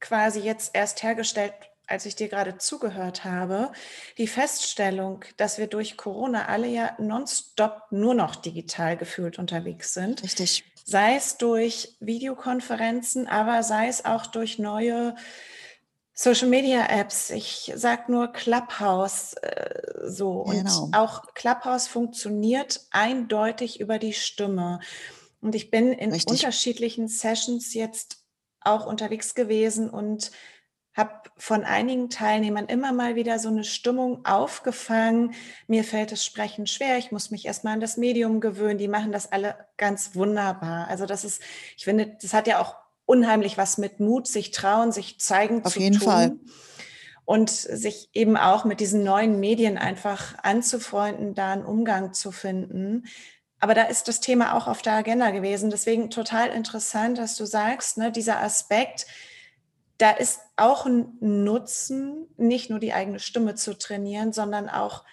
quasi 0.00 0.40
jetzt 0.40 0.74
erst 0.74 1.02
hergestellt, 1.02 1.52
als 1.86 2.06
ich 2.06 2.16
dir 2.16 2.28
gerade 2.28 2.58
zugehört 2.58 3.24
habe, 3.24 3.72
die 4.18 4.26
Feststellung, 4.26 5.24
dass 5.36 5.58
wir 5.58 5.66
durch 5.68 5.96
Corona 5.96 6.46
alle 6.46 6.66
ja 6.66 6.96
nonstop 6.98 7.82
nur 7.90 8.14
noch 8.14 8.36
digital 8.36 8.96
gefühlt 8.96 9.38
unterwegs 9.38 9.94
sind. 9.94 10.22
Richtig. 10.22 10.64
Sei 10.84 11.16
es 11.16 11.36
durch 11.36 11.96
Videokonferenzen, 12.00 13.26
aber 13.26 13.62
sei 13.62 13.88
es 13.88 14.04
auch 14.04 14.26
durch 14.26 14.58
neue 14.58 15.14
Social 16.18 16.48
Media 16.48 16.86
Apps. 16.88 17.30
Ich 17.30 17.72
sage 17.74 18.10
nur 18.10 18.32
Clubhouse 18.32 19.34
äh, 19.34 19.82
so. 20.06 20.44
Genau. 20.44 20.84
Und 20.84 20.96
auch 20.96 21.34
Clubhouse 21.34 21.88
funktioniert 21.88 22.80
eindeutig 22.90 23.80
über 23.80 23.98
die 23.98 24.14
Stimme. 24.14 24.80
Und 25.42 25.54
ich 25.54 25.70
bin 25.70 25.92
in 25.92 26.12
Richtig. 26.12 26.30
unterschiedlichen 26.30 27.06
Sessions 27.08 27.74
jetzt 27.74 28.25
auch 28.66 28.86
unterwegs 28.86 29.34
gewesen 29.34 29.88
und 29.90 30.30
habe 30.96 31.12
von 31.36 31.64
einigen 31.64 32.08
Teilnehmern 32.08 32.66
immer 32.66 32.92
mal 32.92 33.16
wieder 33.16 33.38
so 33.38 33.48
eine 33.48 33.64
Stimmung 33.64 34.24
aufgefangen. 34.24 35.34
Mir 35.66 35.84
fällt 35.84 36.10
das 36.10 36.24
Sprechen 36.24 36.66
schwer. 36.66 36.96
Ich 36.96 37.12
muss 37.12 37.30
mich 37.30 37.44
erstmal 37.44 37.74
an 37.74 37.80
das 37.80 37.98
Medium 37.98 38.40
gewöhnen. 38.40 38.78
Die 38.78 38.88
machen 38.88 39.12
das 39.12 39.30
alle 39.30 39.56
ganz 39.76 40.14
wunderbar. 40.14 40.88
Also 40.88 41.04
das 41.04 41.24
ist, 41.24 41.42
ich 41.76 41.84
finde, 41.84 42.16
das 42.22 42.32
hat 42.32 42.46
ja 42.46 42.60
auch 42.60 42.76
unheimlich 43.04 43.58
was 43.58 43.76
mit 43.76 44.00
Mut, 44.00 44.26
sich 44.26 44.52
trauen, 44.52 44.90
sich 44.90 45.20
zeigen 45.20 45.64
Auf 45.64 45.74
zu 45.74 45.80
jeden 45.80 45.98
tun. 45.98 46.08
Fall. 46.08 46.36
Und 47.26 47.50
sich 47.50 48.08
eben 48.14 48.36
auch 48.38 48.64
mit 48.64 48.80
diesen 48.80 49.02
neuen 49.02 49.38
Medien 49.38 49.76
einfach 49.76 50.36
anzufreunden, 50.42 51.34
da 51.34 51.52
einen 51.52 51.64
Umgang 51.64 52.14
zu 52.14 52.32
finden. 52.32 53.04
Aber 53.60 53.74
da 53.74 53.84
ist 53.84 54.08
das 54.08 54.20
Thema 54.20 54.54
auch 54.54 54.66
auf 54.66 54.82
der 54.82 54.94
Agenda 54.94 55.30
gewesen. 55.30 55.70
Deswegen 55.70 56.10
total 56.10 56.48
interessant, 56.50 57.18
dass 57.18 57.36
du 57.36 57.46
sagst, 57.46 57.96
ne, 57.96 58.12
dieser 58.12 58.40
Aspekt, 58.40 59.06
da 59.98 60.10
ist 60.10 60.40
auch 60.56 60.84
ein 60.84 61.16
Nutzen, 61.20 62.28
nicht 62.36 62.68
nur 62.68 62.78
die 62.78 62.92
eigene 62.92 63.18
Stimme 63.18 63.54
zu 63.54 63.78
trainieren, 63.78 64.32
sondern 64.32 64.68
auch 64.68 65.04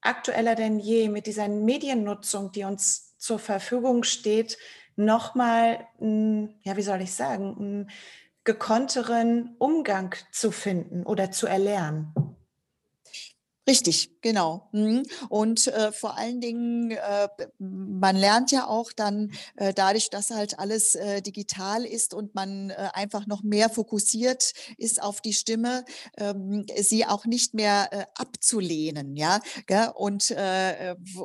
aktueller 0.00 0.54
denn 0.54 0.78
je 0.78 1.08
mit 1.08 1.26
dieser 1.26 1.48
Mediennutzung, 1.48 2.52
die 2.52 2.64
uns 2.64 3.16
zur 3.18 3.40
Verfügung 3.40 4.04
steht, 4.04 4.58
nochmal, 4.94 5.86
ja, 6.00 6.76
wie 6.76 6.82
soll 6.82 7.00
ich 7.00 7.14
sagen, 7.14 7.56
einen 7.58 7.90
gekonnteren 8.44 9.56
Umgang 9.58 10.14
zu 10.32 10.50
finden 10.50 11.04
oder 11.04 11.30
zu 11.30 11.46
erlernen. 11.46 12.27
Richtig, 13.68 14.22
genau. 14.22 14.70
Mhm. 14.72 15.02
Und 15.28 15.66
äh, 15.66 15.92
vor 15.92 16.16
allen 16.16 16.40
Dingen, 16.40 16.90
äh, 16.92 17.28
man 17.58 18.16
lernt 18.16 18.50
ja 18.50 18.66
auch 18.66 18.92
dann 18.94 19.30
äh, 19.56 19.74
dadurch, 19.74 20.08
dass 20.08 20.30
halt 20.30 20.58
alles 20.58 20.94
äh, 20.94 21.20
digital 21.20 21.84
ist 21.84 22.14
und 22.14 22.34
man 22.34 22.70
äh, 22.70 22.88
einfach 22.94 23.26
noch 23.26 23.42
mehr 23.42 23.68
fokussiert 23.68 24.54
ist 24.78 25.02
auf 25.02 25.20
die 25.20 25.34
Stimme, 25.34 25.84
ähm, 26.16 26.64
sie 26.80 27.04
auch 27.04 27.26
nicht 27.26 27.52
mehr 27.52 27.88
äh, 27.92 28.06
abzulehnen, 28.14 29.16
ja, 29.16 29.40
gell? 29.66 29.90
und 29.94 30.34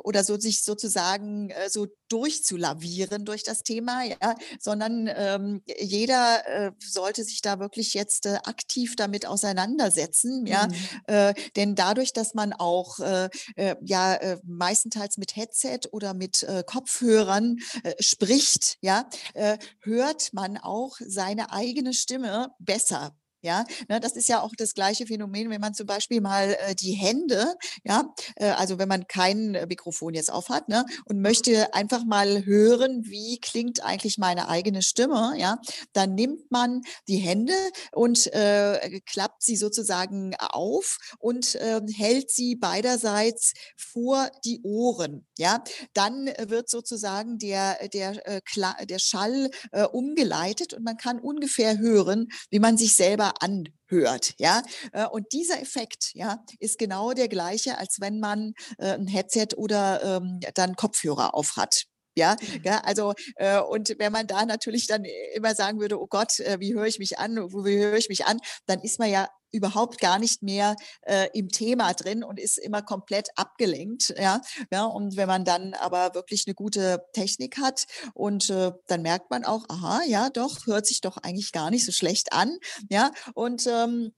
oder 0.02 0.24
so 0.24 0.38
sich 0.38 0.62
sozusagen 0.62 1.52
so 1.68 1.86
durchzulavieren 2.14 3.24
durch 3.24 3.42
das 3.42 3.62
Thema, 3.62 4.04
ja, 4.04 4.36
sondern 4.60 5.10
ähm, 5.14 5.62
jeder 5.66 6.72
sollte 6.78 7.24
sich 7.24 7.42
da 7.42 7.58
wirklich 7.58 7.94
jetzt 7.94 8.26
aktiv 8.26 8.94
damit 8.96 9.26
auseinandersetzen, 9.26 10.46
ja, 10.46 10.68
mhm. 10.68 11.34
denn 11.56 11.74
dadurch, 11.74 12.12
dass 12.12 12.34
man 12.34 12.52
auch 12.52 13.00
äh, 13.00 13.28
äh, 13.56 13.76
ja 13.82 14.14
äh, 14.14 14.38
meistenteils 14.44 15.18
mit 15.18 15.36
Headset 15.36 15.80
oder 15.92 16.14
mit 16.14 16.42
äh, 16.42 16.62
Kopfhörern 16.66 17.58
äh, 17.82 17.94
spricht, 18.00 18.78
ja, 18.80 19.08
äh, 19.34 19.58
hört 19.80 20.32
man 20.32 20.58
auch 20.58 20.96
seine 21.00 21.52
eigene 21.52 21.92
Stimme 21.94 22.54
besser. 22.58 23.16
Ja, 23.44 23.64
ne, 23.90 24.00
das 24.00 24.12
ist 24.16 24.28
ja 24.28 24.40
auch 24.40 24.52
das 24.56 24.72
gleiche 24.72 25.06
Phänomen, 25.06 25.50
wenn 25.50 25.60
man 25.60 25.74
zum 25.74 25.86
Beispiel 25.86 26.22
mal 26.22 26.56
äh, 26.66 26.74
die 26.74 26.92
Hände, 26.92 27.54
ja, 27.84 28.04
äh, 28.36 28.46
also 28.50 28.78
wenn 28.78 28.88
man 28.88 29.06
kein 29.06 29.54
äh, 29.54 29.66
Mikrofon 29.66 30.14
jetzt 30.14 30.32
auf 30.32 30.48
hat, 30.48 30.68
ne, 30.70 30.86
und 31.04 31.20
möchte 31.20 31.74
einfach 31.74 32.04
mal 32.06 32.46
hören, 32.46 33.02
wie 33.04 33.38
klingt 33.40 33.84
eigentlich 33.84 34.16
meine 34.16 34.48
eigene 34.48 34.80
Stimme, 34.80 35.34
ja, 35.36 35.58
dann 35.92 36.14
nimmt 36.14 36.50
man 36.50 36.80
die 37.06 37.18
Hände 37.18 37.52
und 37.92 38.32
äh, 38.32 39.00
klappt 39.04 39.42
sie 39.42 39.56
sozusagen 39.56 40.34
auf 40.38 40.96
und 41.18 41.54
äh, 41.56 41.82
hält 41.94 42.30
sie 42.30 42.56
beiderseits 42.56 43.52
vor 43.76 44.30
die 44.46 44.60
Ohren, 44.62 45.26
ja. 45.36 45.62
Dann 45.92 46.30
wird 46.48 46.70
sozusagen 46.70 47.38
der, 47.38 47.88
der, 47.88 48.26
äh, 48.26 48.40
der 48.86 48.98
Schall 48.98 49.50
äh, 49.72 49.84
umgeleitet 49.84 50.72
und 50.74 50.84
man 50.84 50.96
kann 50.96 51.18
ungefähr 51.20 51.78
hören, 51.78 52.28
wie 52.50 52.58
man 52.58 52.76
sich 52.78 52.94
selber 52.96 53.33
anhört. 53.40 54.34
Ja? 54.38 54.62
Äh, 54.92 55.06
und 55.06 55.32
dieser 55.32 55.60
Effekt 55.60 56.10
ja, 56.14 56.44
ist 56.58 56.78
genau 56.78 57.12
der 57.12 57.28
gleiche, 57.28 57.78
als 57.78 58.00
wenn 58.00 58.20
man 58.20 58.54
äh, 58.78 58.94
ein 58.94 59.06
Headset 59.06 59.48
oder 59.56 60.18
ähm, 60.18 60.40
dann 60.54 60.76
Kopfhörer 60.76 61.34
auf 61.34 61.56
hat. 61.56 61.86
Ja, 62.16 62.36
mhm. 62.40 62.60
ja, 62.64 62.80
also 62.80 63.12
äh, 63.36 63.60
und 63.60 63.94
wenn 63.98 64.12
man 64.12 64.26
da 64.26 64.44
natürlich 64.46 64.86
dann 64.86 65.04
immer 65.34 65.54
sagen 65.54 65.80
würde, 65.80 66.00
oh 66.00 66.06
Gott, 66.06 66.40
äh, 66.40 66.60
wie 66.60 66.74
höre 66.74 66.86
ich 66.86 66.98
mich 66.98 67.18
an, 67.18 67.36
wie 67.36 67.78
höre 67.78 67.96
ich 67.96 68.08
mich 68.08 68.26
an, 68.26 68.38
dann 68.66 68.80
ist 68.80 68.98
man 68.98 69.10
ja 69.10 69.28
überhaupt 69.54 70.00
gar 70.00 70.18
nicht 70.18 70.42
mehr 70.42 70.74
äh, 71.02 71.28
im 71.32 71.48
Thema 71.48 71.94
drin 71.94 72.24
und 72.24 72.40
ist 72.40 72.58
immer 72.58 72.82
komplett 72.82 73.28
abgelenkt. 73.36 74.12
Ja? 74.18 74.40
ja, 74.70 74.84
und 74.84 75.16
wenn 75.16 75.28
man 75.28 75.44
dann 75.44 75.74
aber 75.74 76.14
wirklich 76.14 76.44
eine 76.46 76.54
gute 76.54 77.04
Technik 77.12 77.58
hat 77.58 77.86
und 78.14 78.50
äh, 78.50 78.72
dann 78.88 79.02
merkt 79.02 79.30
man 79.30 79.44
auch, 79.44 79.64
aha, 79.68 80.02
ja, 80.06 80.28
doch, 80.28 80.66
hört 80.66 80.86
sich 80.86 81.00
doch 81.00 81.16
eigentlich 81.18 81.52
gar 81.52 81.70
nicht 81.70 81.86
so 81.86 81.92
schlecht 81.92 82.32
an. 82.32 82.58
Ja, 82.90 83.12
und 83.34 83.66
ähm, 83.68 84.12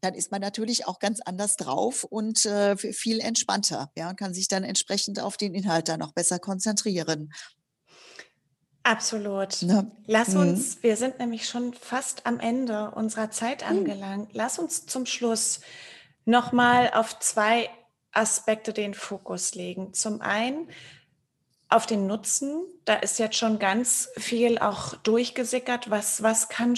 dann 0.00 0.14
ist 0.14 0.30
man 0.30 0.40
natürlich 0.40 0.86
auch 0.86 0.98
ganz 0.98 1.20
anders 1.20 1.56
drauf 1.56 2.04
und 2.04 2.44
äh, 2.46 2.76
viel 2.76 3.20
entspannter, 3.20 3.90
ja, 3.96 4.10
und 4.10 4.16
kann 4.16 4.34
sich 4.34 4.48
dann 4.48 4.64
entsprechend 4.64 5.20
auf 5.20 5.36
den 5.36 5.54
Inhalt 5.54 5.88
dann 5.88 6.00
noch 6.00 6.12
besser 6.12 6.38
konzentrieren. 6.38 7.32
Absolut. 8.82 9.62
Ne? 9.62 9.90
Lass 10.06 10.28
mhm. 10.28 10.40
uns, 10.40 10.82
wir 10.82 10.96
sind 10.96 11.18
nämlich 11.18 11.46
schon 11.46 11.74
fast 11.74 12.26
am 12.26 12.40
Ende 12.40 12.90
unserer 12.92 13.30
Zeit 13.30 13.62
mhm. 13.62 13.78
angelangt. 13.78 14.30
Lass 14.32 14.58
uns 14.58 14.86
zum 14.86 15.06
Schluss 15.06 15.60
nochmal 16.24 16.90
auf 16.94 17.18
zwei 17.18 17.68
Aspekte 18.12 18.72
den 18.72 18.94
Fokus 18.94 19.54
legen. 19.54 19.92
Zum 19.92 20.20
einen 20.20 20.68
auf 21.68 21.86
den 21.86 22.06
Nutzen. 22.06 22.64
Da 22.84 22.94
ist 22.94 23.18
jetzt 23.18 23.36
schon 23.36 23.58
ganz 23.58 24.08
viel 24.16 24.58
auch 24.58 24.96
durchgesickert. 24.96 25.90
Was, 25.90 26.22
was 26.22 26.48
kann 26.48 26.74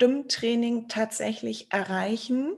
Stimmtraining 0.00 0.88
tatsächlich 0.88 1.70
erreichen? 1.70 2.56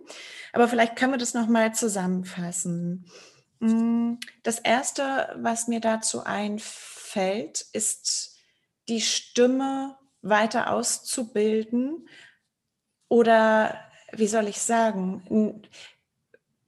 Aber 0.53 0.69
vielleicht 0.69 0.95
können 0.95 1.15
wir 1.15 1.19
das 1.19 1.35
nochmal 1.35 1.75
zusammenfassen. 1.75 3.07
Mm, 3.59 4.15
das 4.45 4.61
erste, 4.61 5.35
was 5.37 5.67
mir 5.67 5.81
dazu 5.81 6.23
einfällt, 6.23 7.67
ist 7.73 8.39
die 8.89 9.01
Stimme 9.01 9.97
weiter 10.23 10.73
auszubilden 10.73 12.09
oder 13.09 13.77
wie 14.13 14.29
soll 14.29 14.47
ich 14.47 14.61
sagen? 14.61 15.65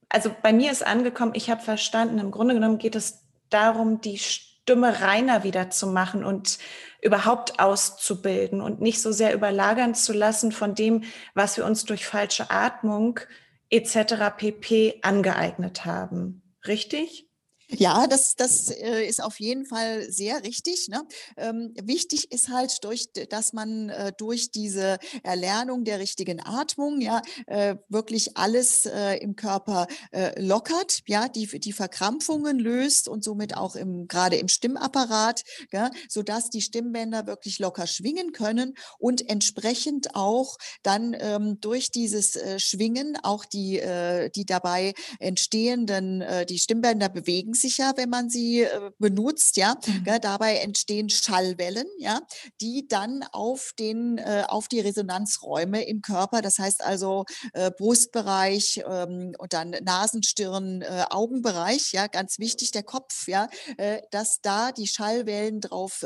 Also 0.09 0.35
bei 0.43 0.53
mir 0.53 0.73
ist 0.73 0.85
angekommen, 0.85 1.35
ich 1.37 1.51
habe 1.51 1.63
verstanden, 1.63 2.19
im 2.19 2.33
Grunde 2.33 2.55
genommen 2.55 2.79
geht 2.79 2.97
es 2.97 3.23
darum, 3.49 4.01
die 4.01 4.19
Stimme 4.19 5.03
reiner 5.03 5.45
wieder 5.45 5.71
zu 5.71 5.87
machen 5.87 6.25
und 6.25 6.59
überhaupt 7.05 7.61
auszubilden 7.61 8.63
und 8.63 8.81
nicht 8.81 9.01
so 9.01 9.13
sehr 9.13 9.35
überlagern 9.35 9.95
zu 9.95 10.15
lassen 10.15 10.53
von 10.53 10.75
dem, 10.75 11.05
was 11.35 11.57
wir 11.59 11.67
uns 11.67 11.85
durch 11.85 12.07
falsche 12.07 12.51
Atmung 12.51 13.21
etc. 13.71 14.35
pp 14.37 15.01
angeeignet 15.03 15.85
haben. 15.85 16.43
Richtig? 16.67 17.24
Ja, 17.71 18.07
das, 18.07 18.37
das 18.37 18.71
äh, 18.71 19.07
ist 19.07 19.23
auf 19.23 19.41
jeden 19.41 19.65
Fall 19.65 20.11
sehr 20.11 20.43
richtig. 20.45 20.89
Ne? 20.89 21.03
Ähm, 21.37 21.73
wichtig 21.83 22.31
ist 22.31 22.51
halt, 22.51 22.85
durch, 22.85 23.07
dass 23.31 23.53
man 23.53 23.89
äh, 23.89 24.13
durch 24.17 24.51
diese 24.51 24.99
Erlernung 25.23 25.85
der 25.85 25.99
richtigen 25.99 26.41
Atmung 26.45 27.01
ja 27.01 27.23
äh, 27.47 27.77
wirklich 27.89 28.37
alles 28.37 28.85
äh, 28.87 29.17
im 29.17 29.35
Körper 29.35 29.87
äh, 30.13 30.39
lockert, 30.41 31.01
ja, 31.07 31.29
die, 31.29 31.47
die 31.59 31.73
Verkrampfungen 31.73 32.59
löst 32.59 33.09
und 33.09 33.25
somit 33.25 33.57
auch 33.57 33.77
im, 33.77 34.09
gerade 34.09 34.37
im 34.37 34.49
Stimmapparat, 34.49 35.43
ja, 35.73 35.91
sodass 36.09 36.51
die 36.51 36.61
Stimmbänder 36.61 37.27
wirklich 37.27 37.59
locker 37.59 37.87
schwingen 37.87 38.33
können 38.33 38.75
und 38.99 39.29
entsprechend 39.29 40.15
auch 40.15 40.59
dann 40.83 41.17
ähm, 41.19 41.59
durch 41.61 41.91
dieses 41.91 42.39
Schwingen 42.59 43.17
auch 43.23 43.45
die, 43.45 43.81
die 44.35 44.45
dabei 44.47 44.95
entstehenden, 45.19 46.23
die 46.49 46.59
Stimmbänder 46.59 47.09
bewegen 47.09 47.54
sich 47.55 47.75
sicher, 47.75 47.93
wenn 47.97 48.11
man 48.11 48.31
sie 48.31 48.63
äh, 48.63 48.91
benutzt, 48.99 49.57
ja. 49.57 49.77
Mhm. 49.87 50.05
ja. 50.07 50.19
Dabei 50.19 50.57
entstehen 50.57 51.09
Schallwellen, 51.11 51.87
ja, 51.99 52.21
die 52.61 52.87
dann 52.89 53.25
auf 53.33 53.73
den, 53.79 54.19
äh, 54.19 54.45
auf 54.49 54.69
die 54.69 54.81
Resonanzräume 54.81 55.85
im 55.85 56.03
Körper, 56.03 56.43
das 56.43 56.59
heißt 56.59 56.85
also 56.85 57.25
äh, 57.53 57.71
Brustbereich 57.71 58.83
ähm, 58.89 59.35
und 59.39 59.53
dann 59.53 59.71
Nasenstirn, 59.83 60.85
Augenbereich, 61.11 61.93
ja, 61.93 62.07
ganz 62.07 62.39
wichtig, 62.39 62.71
der 62.71 62.83
Kopf, 62.83 63.27
ja, 63.29 63.49
dass 64.11 64.41
da 64.41 64.73
die 64.73 64.87
Schallwellen 64.87 65.61
drauf 65.61 66.05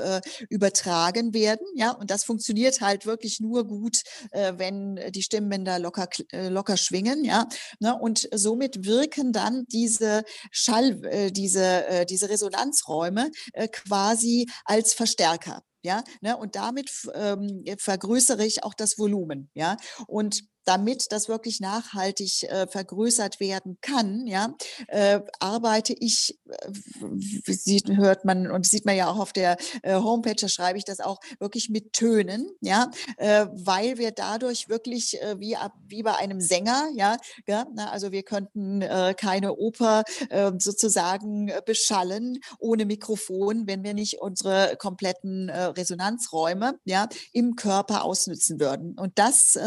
übertragen 0.48 1.34
werden, 1.34 1.66
ja, 1.74 1.92
und 1.92 2.11
das 2.11 2.24
funktioniert 2.24 2.80
halt 2.80 3.06
wirklich 3.06 3.40
nur 3.40 3.66
gut, 3.66 4.02
wenn 4.32 5.00
die 5.11 5.22
Stimmbänder 5.22 5.78
locker, 5.78 6.08
locker 6.32 6.76
schwingen, 6.76 7.24
ja, 7.24 7.46
ne, 7.80 7.96
und 7.96 8.28
somit 8.34 8.84
wirken 8.84 9.32
dann 9.32 9.66
diese 9.68 10.24
Schall, 10.50 11.00
diese 11.38 11.87
äh, 11.87 12.07
diese 12.07 12.29
Resonanzräume 12.29 13.31
äh, 13.53 13.68
quasi 13.68 14.46
als 14.64 14.92
Verstärker. 14.94 15.62
Ja, 15.85 16.03
ne, 16.20 16.37
und 16.37 16.57
damit 16.57 16.90
ähm, 17.14 17.64
vergrößere 17.79 18.44
ich 18.44 18.64
auch 18.64 18.74
das 18.74 18.98
Volumen. 18.98 19.48
Ja, 19.55 19.77
und 20.09 20.42
damit 20.68 21.12
das 21.12 21.31
wirklich 21.31 21.61
nachhaltig 21.61 22.42
äh, 22.42 22.66
vergrößert 22.66 23.40
werden 23.40 23.78
kann, 23.81 24.26
ja, 24.26 24.54
äh, 24.88 25.20
arbeite 25.40 25.94
ich, 25.98 26.38
äh, 26.46 27.52
sieht, 27.52 27.88
hört 27.88 28.26
man 28.26 28.50
und 28.50 28.66
sieht 28.66 28.85
man 28.85 28.94
ja 28.94 29.11
auch 29.11 29.18
auf 29.18 29.33
der 29.33 29.57
äh, 29.83 29.94
Homepage, 29.94 30.35
da 30.38 30.46
schreibe 30.46 30.76
ich 30.76 30.85
das 30.85 31.00
auch 31.00 31.20
wirklich 31.38 31.70
mit 31.70 31.94
Tönen, 31.94 32.50
ja, 32.61 32.90
äh, 33.16 33.46
weil 33.52 33.96
wir 33.96 34.11
dadurch 34.11 34.68
wirklich 34.68 35.22
äh, 35.22 35.40
wie, 35.40 35.57
wie 35.87 36.02
bei 36.02 36.16
einem 36.16 36.42
Sänger, 36.42 36.90
ja, 36.94 37.16
ja 37.46 37.66
na, 37.74 37.90
also 37.90 38.12
wir 38.12 38.22
könnten 38.22 38.85
keine 39.16 39.54
Oper 39.54 40.04
ähm, 40.31 40.61
sozusagen 40.61 41.50
beschallen 41.64 42.40
ohne 42.59 42.85
Mikrofon, 42.85 43.66
wenn 43.66 43.85
wir 43.85 43.94
nicht 43.94 44.20
unsere 44.20 44.76
kompletten 44.76 45.48
Resonanzräume, 45.48 46.78
ja, 46.85 47.09
im 47.33 47.57
Körper 47.57 48.04
ausnützen 48.04 48.61
würden. 48.61 48.98
Und 48.98 49.18
das 49.18 49.59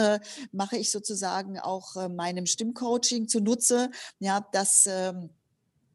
mache 0.51 0.77
ich 0.77 0.90
sozusagen 0.91 1.59
auch 1.59 1.95
äh, 1.95 2.09
meinem 2.09 2.45
Stimmcoaching 2.45 3.27
zunutze, 3.27 3.89
ja, 4.19 4.45
dass 4.51 4.85
ähm, 4.87 5.29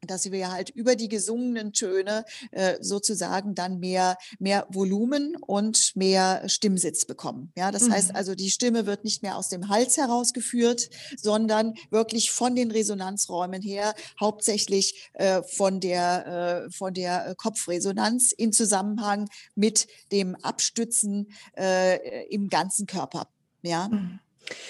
dass 0.01 0.31
wir 0.31 0.51
halt 0.51 0.69
über 0.69 0.95
die 0.95 1.09
gesungenen 1.09 1.73
Töne 1.73 2.25
äh, 2.51 2.75
sozusagen 2.81 3.55
dann 3.55 3.79
mehr, 3.79 4.17
mehr 4.39 4.67
Volumen 4.69 5.35
und 5.35 5.95
mehr 5.95 6.47
Stimmsitz 6.47 7.05
bekommen. 7.05 7.51
Ja, 7.55 7.71
das 7.71 7.83
mhm. 7.83 7.93
heißt 7.93 8.15
also, 8.15 8.35
die 8.35 8.51
Stimme 8.51 8.85
wird 8.85 9.03
nicht 9.03 9.23
mehr 9.23 9.37
aus 9.37 9.49
dem 9.49 9.69
Hals 9.69 9.97
herausgeführt, 9.97 10.89
sondern 11.17 11.73
wirklich 11.89 12.31
von 12.31 12.55
den 12.55 12.71
Resonanzräumen 12.71 13.61
her, 13.61 13.93
hauptsächlich 14.19 15.09
äh, 15.13 15.41
von 15.43 15.79
der, 15.79 16.65
äh, 16.67 16.71
von 16.71 16.93
der 16.93 17.35
Kopfresonanz 17.37 18.31
in 18.31 18.53
Zusammenhang 18.53 19.29
mit 19.55 19.87
dem 20.11 20.35
Abstützen 20.35 21.31
äh, 21.57 22.25
im 22.27 22.49
ganzen 22.49 22.85
Körper. 22.85 23.27
Ja. 23.61 23.89
Mhm. 23.89 24.19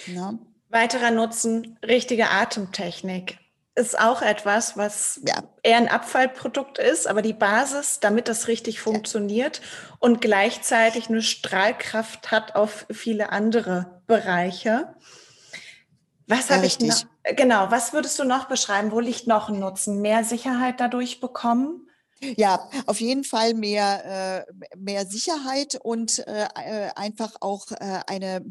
Ja. 0.07 0.33
Weiterer 0.69 1.11
Nutzen, 1.11 1.77
richtige 1.83 2.29
Atemtechnik 2.29 3.37
ist 3.77 3.99
auch 3.99 4.23
etwas, 4.23 4.75
was 4.75 5.21
ja. 5.25 5.43
eher 5.61 5.77
ein 5.77 5.87
Abfallprodukt 5.87 6.79
ist, 6.79 7.07
aber 7.07 7.21
die 7.21 7.33
Basis, 7.33 7.99
damit 7.99 8.27
das 8.27 8.47
richtig 8.47 8.81
funktioniert 8.81 9.57
ja. 9.59 9.97
und 9.99 10.19
gleichzeitig 10.19 11.09
eine 11.09 11.21
Strahlkraft 11.21 12.31
hat 12.31 12.55
auf 12.55 12.87
viele 12.89 13.31
andere 13.31 14.01
Bereiche. 14.07 14.95
Was 16.25 16.49
habe 16.49 16.65
ich 16.65 16.79
noch? 16.79 17.03
Genau, 17.35 17.69
was 17.69 17.93
würdest 17.93 18.17
du 18.19 18.23
noch 18.23 18.45
beschreiben? 18.45 18.91
Wo 18.91 18.99
liegt 18.99 19.27
noch 19.27 19.49
ein 19.49 19.59
Nutzen? 19.59 20.01
Mehr 20.01 20.23
Sicherheit 20.23 20.79
dadurch 20.79 21.19
bekommen? 21.19 21.87
Ja, 22.35 22.67
auf 22.87 22.99
jeden 22.99 23.23
Fall 23.23 23.53
mehr, 23.53 24.45
äh, 24.49 24.75
mehr 24.75 25.05
Sicherheit 25.05 25.77
und 25.81 26.19
äh, 26.27 26.47
äh 26.55 26.89
einfach 26.95 27.35
auch 27.41 27.71
äh, 27.71 27.99
eine, 28.07 28.41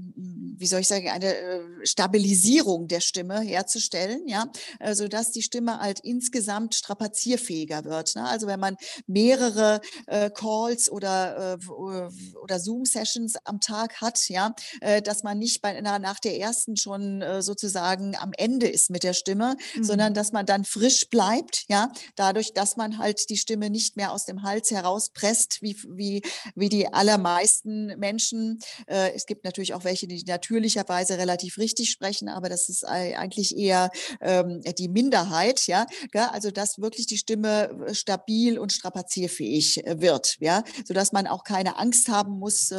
wie 0.59 0.67
soll 0.67 0.81
ich 0.81 0.89
sagen, 0.89 1.09
eine 1.09 1.35
äh, 1.35 1.61
Stabilisierung 1.85 2.89
der 2.89 3.01
Stimme 3.01 3.41
herzustellen, 3.41 4.27
ja, 4.27 4.51
äh, 4.81 4.95
sodass 4.95 5.33
die 5.33 5.43
Stimme 5.43 5.79
halt 5.79 6.01
insgesamt 6.01 6.75
strapazierfähiger 6.75 7.85
wird. 7.85 8.15
Ne? 8.17 8.25
Also 8.25 8.47
wenn 8.47 8.61
man 8.61 8.77
mehrere 9.07 9.81
äh, 10.07 10.31
Calls 10.31 10.91
oder, 10.91 11.59
äh, 11.61 11.67
oder 11.69 12.61
Zoom-Sessions 12.61 13.35
am 13.45 13.61
Tag 13.61 14.01
hat, 14.01 14.29
ja, 14.29 14.55
äh, 14.81 15.03
dass 15.03 15.23
man 15.23 15.39
nicht 15.39 15.63
bei, 15.63 15.81
na, 15.81 15.99
nach 15.99 16.21
der 16.21 16.39
ersten 16.39 16.77
schon 16.77 17.23
äh, 17.23 17.43
sozusagen 17.43 18.17
am 18.17 18.33
Ende 18.37 18.69
ist 18.69 18.91
mit 18.91 19.03
der 19.03 19.15
Stimme, 19.15 19.57
mhm. 19.75 19.85
sondern 19.85 20.15
dass 20.15 20.33
man 20.33 20.47
dann 20.47 20.65
frisch 20.65 21.09
bleibt, 21.09 21.65
ja, 21.69 21.93
dadurch, 22.15 22.53
dass 22.53 22.77
man 22.77 22.99
halt 22.99 23.31
die 23.31 23.37
Stimme 23.37 23.71
nicht 23.71 23.97
mehr 23.97 24.13
aus 24.13 24.25
dem 24.25 24.43
Hals 24.43 24.71
herauspresst, 24.71 25.63
wie, 25.63 25.77
wie, 25.89 26.23
wie 26.55 26.69
die 26.69 26.93
allermeisten 26.93 27.99
Menschen. 27.99 28.61
Äh, 28.87 29.13
es 29.15 29.27
gibt 29.27 29.45
natürlich 29.45 29.75
auch 29.75 29.85
welche, 29.85 30.07
die 30.07 30.25
natürlicherweise 30.47 31.19
relativ 31.19 31.59
richtig 31.59 31.91
sprechen, 31.91 32.29
aber 32.29 32.49
das 32.49 32.69
ist 32.69 32.85
eigentlich 32.85 33.57
eher 33.57 33.91
ähm, 34.21 34.63
die 34.79 34.89
Minderheit, 34.89 35.67
ja. 35.67 35.87
Also 36.33 36.51
dass 36.51 36.81
wirklich 36.81 37.07
die 37.07 37.19
Stimme 37.19 37.71
äh, 37.87 37.95
stabil 37.95 38.59
und 38.59 38.73
strapazierfähig 38.73 39.85
äh, 39.87 40.01
wird, 40.01 40.37
ja, 40.39 40.63
sodass 40.85 41.13
man 41.13 41.27
auch 41.27 41.43
keine 41.43 41.79
Angst 41.79 42.09
haben 42.09 42.39
muss, 42.39 42.73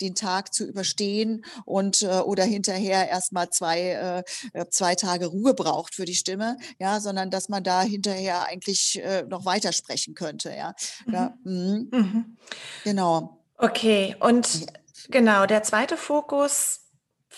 den 0.00 0.14
Tag 0.14 0.54
zu 0.54 0.64
überstehen 0.64 1.44
und 1.64 2.02
oder 2.02 2.44
hinterher 2.44 3.08
erstmal 3.08 3.50
zwei, 3.50 4.22
zwei 4.70 4.94
Tage 4.94 5.26
Ruhe 5.26 5.54
braucht 5.54 5.94
für 5.94 6.04
die 6.04 6.14
Stimme, 6.14 6.56
ja, 6.78 7.00
sondern 7.00 7.30
dass 7.30 7.48
man 7.48 7.62
da 7.62 7.82
hinterher 7.82 8.46
eigentlich 8.46 9.00
noch 9.28 9.44
weitersprechen 9.44 10.14
könnte, 10.14 10.54
ja. 10.54 10.74
Mhm. 11.06 11.14
ja 11.14 11.34
mhm. 11.44 11.88
Mhm. 11.90 12.36
Genau. 12.84 13.38
Okay, 13.56 14.16
und 14.20 14.66
genau, 15.08 15.46
der 15.46 15.62
zweite 15.62 15.96
Fokus, 15.96 16.80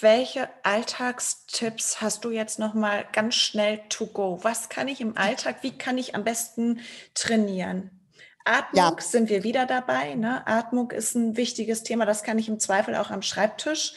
welche 0.00 0.48
Alltagstipps 0.62 2.00
hast 2.00 2.24
du 2.24 2.30
jetzt 2.30 2.58
noch 2.58 2.74
mal 2.74 3.04
ganz 3.12 3.34
schnell 3.34 3.80
to 3.88 4.06
go? 4.06 4.38
Was 4.42 4.68
kann 4.68 4.88
ich 4.88 5.00
im 5.00 5.16
Alltag, 5.16 5.56
wie 5.62 5.76
kann 5.76 5.98
ich 5.98 6.14
am 6.14 6.24
besten 6.24 6.80
trainieren? 7.14 7.90
Atmung 8.44 8.96
ja. 8.96 9.00
sind 9.00 9.28
wir 9.28 9.44
wieder 9.44 9.66
dabei. 9.66 10.14
Ne? 10.14 10.46
Atmung 10.46 10.90
ist 10.90 11.14
ein 11.14 11.36
wichtiges 11.36 11.82
Thema. 11.84 12.06
Das 12.06 12.22
kann 12.22 12.38
ich 12.38 12.48
im 12.48 12.58
Zweifel 12.58 12.96
auch 12.96 13.10
am 13.10 13.22
Schreibtisch 13.22 13.94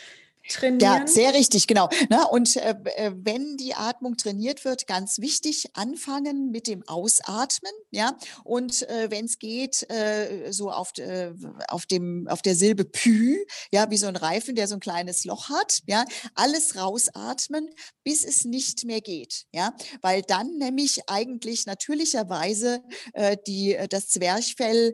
trainieren. 0.48 0.80
Ja, 0.80 1.08
sehr 1.08 1.34
richtig, 1.34 1.68
genau. 1.68 1.90
Na, 2.10 2.26
und 2.26 2.56
äh, 2.56 2.76
äh, 2.96 3.12
wenn 3.16 3.58
die 3.58 3.74
Atmung 3.74 4.18
trainiert 4.18 4.66
wird, 4.66 4.88
ganz 4.88 5.20
wichtig, 5.20 5.72
anfangen 5.74 6.52
mit 6.52 6.68
dem 6.68 6.88
Ausatmen, 6.88 7.72
ja. 7.92 8.18
Und 8.44 8.88
äh, 8.90 9.10
wenn 9.10 9.26
es 9.26 9.40
geht, 9.40 9.90
äh, 9.90 10.52
so 10.52 10.72
auf, 10.72 10.98
äh, 10.98 11.34
auf, 11.68 11.86
dem, 11.86 12.28
auf 12.28 12.42
der 12.42 12.56
Silbe 12.56 12.86
Pü, 12.86 13.38
ja, 13.72 13.90
wie 13.90 13.98
so 13.98 14.08
ein 14.08 14.16
Reifen, 14.16 14.56
der 14.56 14.68
so 14.68 14.76
ein 14.76 14.80
kleines 14.80 15.26
Loch 15.26 15.50
hat, 15.50 15.80
ja, 15.88 16.06
alles 16.36 16.76
rausatmen, 16.76 17.70
bis 18.04 18.24
es 18.24 18.46
nicht 18.46 18.86
mehr 18.86 19.02
geht, 19.02 19.46
ja. 19.52 19.74
Weil 20.02 20.22
dann 20.22 20.58
nämlich 20.58 21.02
eigentlich 21.08 21.66
natürlicherweise 21.66 22.84
äh, 23.14 23.38
die, 23.48 23.78
das 23.90 24.10
Zwerchfell 24.10 24.94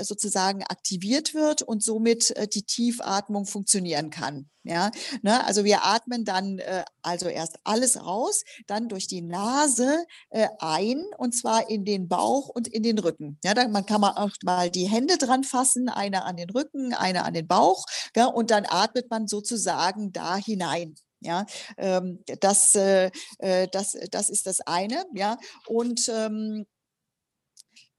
sozusagen 0.00 0.62
aktiviert 0.64 1.34
wird 1.34 1.62
und 1.62 1.82
somit 1.82 2.34
die 2.54 2.62
Tiefatmung 2.62 3.46
funktionieren 3.46 4.10
kann. 4.10 4.48
Ja, 4.66 4.90
ne? 5.22 5.44
also 5.46 5.64
wir 5.64 5.84
atmen 5.84 6.24
dann 6.24 6.58
äh, 6.58 6.84
also 7.02 7.28
erst 7.28 7.56
alles 7.64 8.04
raus, 8.04 8.42
dann 8.66 8.88
durch 8.88 9.06
die 9.06 9.22
Nase 9.22 10.04
äh, 10.30 10.48
ein 10.58 11.04
und 11.18 11.36
zwar 11.36 11.70
in 11.70 11.84
den 11.84 12.08
Bauch 12.08 12.48
und 12.48 12.66
in 12.68 12.82
den 12.82 12.98
Rücken. 12.98 13.38
Ja, 13.44 13.54
dann 13.54 13.70
man 13.70 13.86
kann 13.86 14.00
man 14.00 14.16
auch 14.16 14.30
mal 14.44 14.70
die 14.70 14.88
Hände 14.88 15.18
dran 15.18 15.44
fassen, 15.44 15.88
eine 15.88 16.24
an 16.24 16.36
den 16.36 16.50
Rücken, 16.50 16.94
eine 16.94 17.24
an 17.24 17.34
den 17.34 17.46
Bauch, 17.46 17.84
ja, 18.16 18.26
und 18.26 18.50
dann 18.50 18.66
atmet 18.68 19.10
man 19.10 19.28
sozusagen 19.28 20.12
da 20.12 20.36
hinein. 20.36 20.96
Ja, 21.20 21.46
ähm, 21.78 22.22
das, 22.40 22.74
äh, 22.74 23.10
äh 23.38 23.68
das, 23.72 23.96
das 24.10 24.28
ist 24.28 24.46
das 24.46 24.60
eine. 24.60 25.04
Ja, 25.14 25.38
und 25.66 26.08
ähm, 26.08 26.66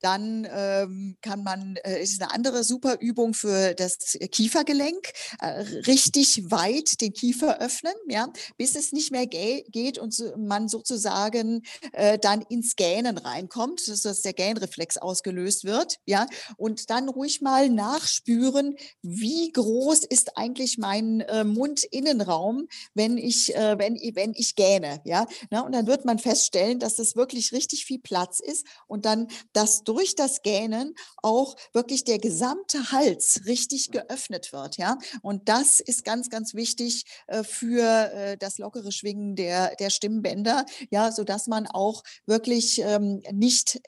dann 0.01 0.47
ähm, 0.51 1.17
kann 1.21 1.43
man, 1.43 1.75
äh, 1.83 2.01
ist 2.01 2.21
eine 2.21 2.31
andere 2.31 2.63
super 2.63 2.97
Übung 2.99 3.33
für 3.33 3.73
das 3.73 4.17
Kiefergelenk, 4.31 5.11
äh, 5.39 5.61
richtig 5.87 6.51
weit 6.51 7.01
den 7.01 7.13
Kiefer 7.13 7.59
öffnen, 7.59 7.93
ja, 8.07 8.27
bis 8.57 8.75
es 8.75 8.91
nicht 8.91 9.11
mehr 9.11 9.27
geht 9.27 9.97
und 9.97 10.13
so, 10.13 10.35
man 10.37 10.67
sozusagen 10.67 11.63
äh, 11.93 12.19
dann 12.19 12.41
ins 12.41 12.75
Gähnen 12.75 13.17
reinkommt, 13.17 13.87
dass 13.87 14.21
der 14.21 14.33
Gähnreflex 14.33 14.97
ausgelöst 14.97 15.63
wird, 15.63 15.97
ja, 16.05 16.27
und 16.57 16.89
dann 16.89 17.09
ruhig 17.09 17.41
mal 17.41 17.69
nachspüren, 17.69 18.75
wie 19.01 19.51
groß 19.51 20.03
ist 20.05 20.37
eigentlich 20.37 20.77
mein 20.77 21.21
äh, 21.21 21.43
Mundinnenraum, 21.43 22.67
wenn 22.93 23.17
ich, 23.17 23.55
äh, 23.55 23.77
wenn, 23.77 23.95
wenn 24.15 24.33
ich 24.35 24.55
gähne, 24.55 25.01
ja, 25.05 25.27
Na, 25.49 25.61
und 25.61 25.71
dann 25.71 25.87
wird 25.87 26.05
man 26.05 26.19
feststellen, 26.19 26.79
dass 26.79 26.95
das 26.95 27.15
wirklich 27.15 27.51
richtig 27.51 27.85
viel 27.85 27.99
Platz 27.99 28.39
ist 28.39 28.65
und 28.87 29.05
dann 29.05 29.27
das 29.53 29.83
durch 29.87 30.15
das 30.15 30.41
Gähnen 30.41 30.95
auch 31.17 31.55
wirklich 31.73 32.03
der 32.03 32.19
gesamte 32.19 32.91
Hals 32.91 33.41
richtig 33.45 33.91
geöffnet 33.91 34.51
wird. 34.53 34.77
Ja, 34.77 34.97
und 35.21 35.47
das 35.49 35.79
ist 35.79 36.03
ganz, 36.03 36.29
ganz 36.29 36.53
wichtig 36.53 37.05
äh, 37.27 37.43
für 37.43 38.11
äh, 38.13 38.37
das 38.37 38.57
lockere 38.57 38.91
Schwingen 38.91 39.35
der, 39.35 39.75
der 39.75 39.89
Stimmbänder. 39.89 40.65
Ja, 40.89 41.11
so 41.11 41.23
dass 41.23 41.47
man 41.47 41.67
auch 41.67 42.03
wirklich 42.25 42.79
ähm, 42.81 43.21
nicht 43.31 43.79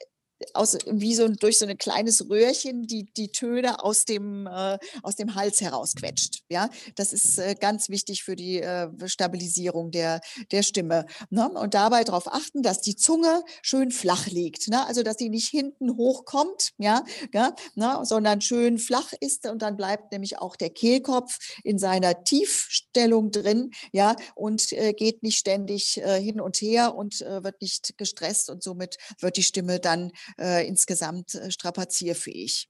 aus, 0.54 0.78
wie 0.86 1.14
so 1.14 1.28
durch 1.28 1.58
so 1.58 1.66
ein 1.66 1.78
kleines 1.78 2.28
Röhrchen 2.28 2.86
die, 2.86 3.12
die 3.16 3.32
Töne 3.32 3.82
aus 3.82 4.04
dem, 4.04 4.46
äh, 4.46 4.78
aus 5.02 5.16
dem 5.16 5.34
Hals 5.34 5.60
herausquetscht. 5.60 6.42
Ja, 6.48 6.70
das 6.96 7.12
ist 7.12 7.38
äh, 7.38 7.54
ganz 7.58 7.88
wichtig 7.88 8.22
für 8.22 8.36
die 8.36 8.60
äh, 8.60 8.88
Stabilisierung 9.06 9.90
der, 9.90 10.20
der 10.50 10.62
Stimme. 10.62 11.06
Ne? 11.30 11.48
Und 11.50 11.74
dabei 11.74 12.04
darauf 12.04 12.32
achten, 12.32 12.62
dass 12.62 12.80
die 12.80 12.96
Zunge 12.96 13.42
schön 13.62 13.90
flach 13.90 14.26
liegt. 14.26 14.68
Ne? 14.68 14.86
Also, 14.86 15.02
dass 15.02 15.16
sie 15.18 15.28
nicht 15.28 15.48
hinten 15.48 15.96
hochkommt, 15.96 16.70
ja, 16.78 17.04
ja 17.32 17.54
ne? 17.74 18.00
sondern 18.04 18.40
schön 18.40 18.78
flach 18.78 19.12
ist 19.20 19.46
und 19.46 19.62
dann 19.62 19.76
bleibt 19.76 20.12
nämlich 20.12 20.38
auch 20.38 20.56
der 20.56 20.70
Kehlkopf 20.70 21.38
in 21.64 21.78
seiner 21.78 22.24
Tiefstellung 22.24 23.30
drin, 23.30 23.70
ja, 23.92 24.16
und 24.34 24.72
äh, 24.72 24.92
geht 24.92 25.22
nicht 25.22 25.38
ständig 25.38 25.98
äh, 25.98 26.20
hin 26.20 26.40
und 26.40 26.56
her 26.56 26.94
und 26.94 27.20
äh, 27.22 27.42
wird 27.44 27.60
nicht 27.60 27.96
gestresst 27.96 28.50
und 28.50 28.62
somit 28.62 28.96
wird 29.20 29.36
die 29.36 29.42
Stimme 29.42 29.80
dann 29.80 30.12
äh, 30.38 30.66
insgesamt 30.66 31.34
äh, 31.34 31.50
strapazierfähig. 31.50 32.68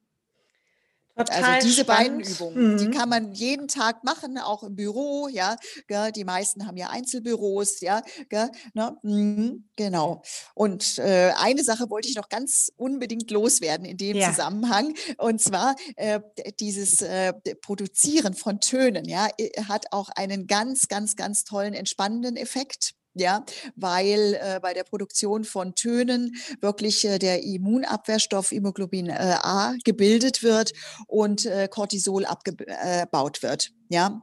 Also 1.21 1.33
Total 1.33 1.55
also 1.55 1.67
diese 1.67 1.81
spannend. 1.83 2.25
beiden 2.25 2.35
Übungen, 2.35 2.73
mhm. 2.73 2.79
die 2.79 2.91
kann 2.91 3.09
man 3.09 3.33
jeden 3.33 3.69
Tag 3.69 4.05
machen, 4.05 4.39
auch 4.39 4.63
im 4.63 4.77
Büro, 4.77 5.29
ja. 5.29 5.57
Gell, 5.87 6.13
die 6.13 6.25
meisten 6.25 6.67
haben 6.67 6.77
ja 6.77 6.89
Einzelbüros, 6.91 7.81
ja. 7.81 8.03
Gell, 8.29 8.51
ne? 8.75 8.97
mhm, 9.03 9.69
genau. 9.77 10.23
Und 10.55 10.99
äh, 10.99 11.33
eine 11.37 11.63
Sache 11.65 11.91
wollte 11.91 12.09
ich 12.09 12.15
noch 12.15 12.29
ganz 12.29 12.71
unbedingt 12.77 13.31
loswerden 13.31 13.85
in 13.85 13.97
dem 13.97 14.17
ja. 14.17 14.31
Zusammenhang. 14.31 14.95
Und 15.19 15.41
zwar 15.43 15.77
äh, 15.97 16.21
dieses 16.59 17.03
äh, 17.03 17.33
Produzieren 17.61 18.35
von 18.35 18.61
Tönen, 18.61 19.07
ja, 19.07 19.29
hat 19.69 19.87
auch 19.91 20.09
einen 20.11 20.47
ganz, 20.47 20.89
ganz, 20.89 21.17
ganz 21.17 21.45
tollen 21.45 21.75
entspannenden 21.75 22.37
Effekt 22.37 22.95
ja, 23.15 23.45
weil 23.77 24.39
äh, 24.41 24.61
bei 24.61 24.73
der 24.75 24.85
Produktion 24.85 25.45
von 25.45 25.75
Tönen 25.75 26.37
wirklich 26.61 27.05
äh, 27.05 27.19
der 27.19 27.43
Immunabwehrstoff 27.43 28.53
Immunoglobin 28.53 29.09
äh, 29.09 29.37
A 29.43 29.75
gebildet 29.85 30.43
wird 30.43 30.73
und 31.07 31.47
äh, 31.47 31.69
Cortisol 31.69 32.25
abgebaut 32.25 33.43
wird. 33.43 33.73
Ja, 33.89 34.23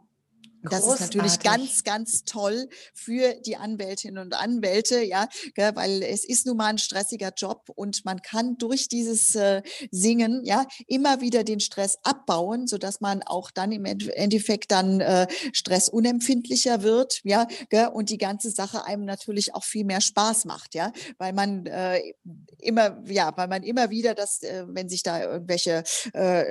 das 0.63 0.87
ist 0.87 0.99
natürlich 0.99 1.39
ganz, 1.39 1.83
ganz 1.83 2.23
toll 2.23 2.69
für 2.93 3.35
die 3.45 3.57
Anwältinnen 3.57 4.23
und 4.23 4.33
Anwälte, 4.33 5.01
ja, 5.03 5.27
weil 5.55 6.03
es 6.03 6.25
ist 6.25 6.45
nun 6.45 6.57
mal 6.57 6.67
ein 6.67 6.77
stressiger 6.77 7.31
Job 7.35 7.69
und 7.75 8.05
man 8.05 8.21
kann 8.21 8.57
durch 8.57 8.87
dieses 8.87 9.35
äh, 9.35 9.61
Singen, 9.91 10.41
ja, 10.43 10.65
immer 10.87 11.21
wieder 11.21 11.43
den 11.43 11.59
Stress 11.59 11.97
abbauen, 12.03 12.67
so 12.67 12.77
dass 12.77 13.01
man 13.01 13.23
auch 13.23 13.51
dann 13.51 13.71
im 13.71 13.85
Endeffekt 13.85 14.71
dann 14.71 15.01
äh, 15.01 15.27
stressunempfindlicher 15.53 16.83
wird, 16.83 17.21
ja, 17.23 17.47
und 17.93 18.09
die 18.09 18.17
ganze 18.17 18.49
Sache 18.51 18.85
einem 18.85 19.05
natürlich 19.05 19.53
auch 19.55 19.63
viel 19.63 19.85
mehr 19.85 20.01
Spaß 20.01 20.45
macht, 20.45 20.75
ja, 20.75 20.91
weil 21.17 21.33
man 21.33 21.65
äh, 21.65 22.01
immer, 22.59 23.01
ja, 23.05 23.35
weil 23.35 23.47
man 23.47 23.63
immer 23.63 23.89
wieder 23.89 24.15
das, 24.15 24.41
wenn 24.41 24.89
sich 24.89 25.03
da 25.03 25.21
irgendwelche 25.21 25.83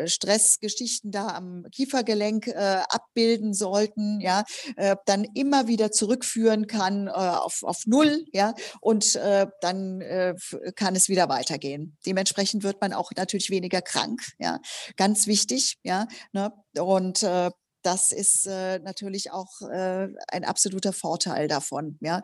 Stressgeschichten 0.07 1.11
da 1.11 1.29
am 1.29 1.67
Kiefergelenk 1.71 2.49
abbilden 2.49 3.55
sollten, 3.55 3.96
ja, 4.21 4.45
äh, 4.77 4.97
dann 5.07 5.25
immer 5.35 5.67
wieder 5.67 5.91
zurückführen 5.91 6.67
kann 6.67 7.09
äh, 7.09 7.11
auf, 7.11 7.63
auf 7.63 7.87
Null, 7.87 8.25
ja, 8.33 8.55
und 8.81 9.15
äh, 9.17 9.47
dann 9.61 10.01
äh, 10.01 10.35
kann 10.75 10.97
es 10.97 11.09
wieder 11.09 11.29
weitergehen. 11.29 11.97
Dementsprechend 12.07 12.63
wird 12.63 12.81
man 12.81 12.93
auch 12.93 13.11
natürlich 13.17 13.51
weniger 13.51 13.83
krank, 13.83 14.21
ja, 14.39 14.61
ganz 14.97 15.27
wichtig, 15.27 15.79
ja, 15.83 16.07
ne? 16.33 16.53
und 16.79 17.23
äh, 17.23 17.51
das 17.83 18.11
ist 18.11 18.47
äh, 18.47 18.81
natürlich 18.81 19.31
auch 19.31 19.61
ein 19.63 20.45
absoluter 20.45 20.93
Vorteil 20.93 21.47
davon. 21.47 21.99
Ja, 22.01 22.21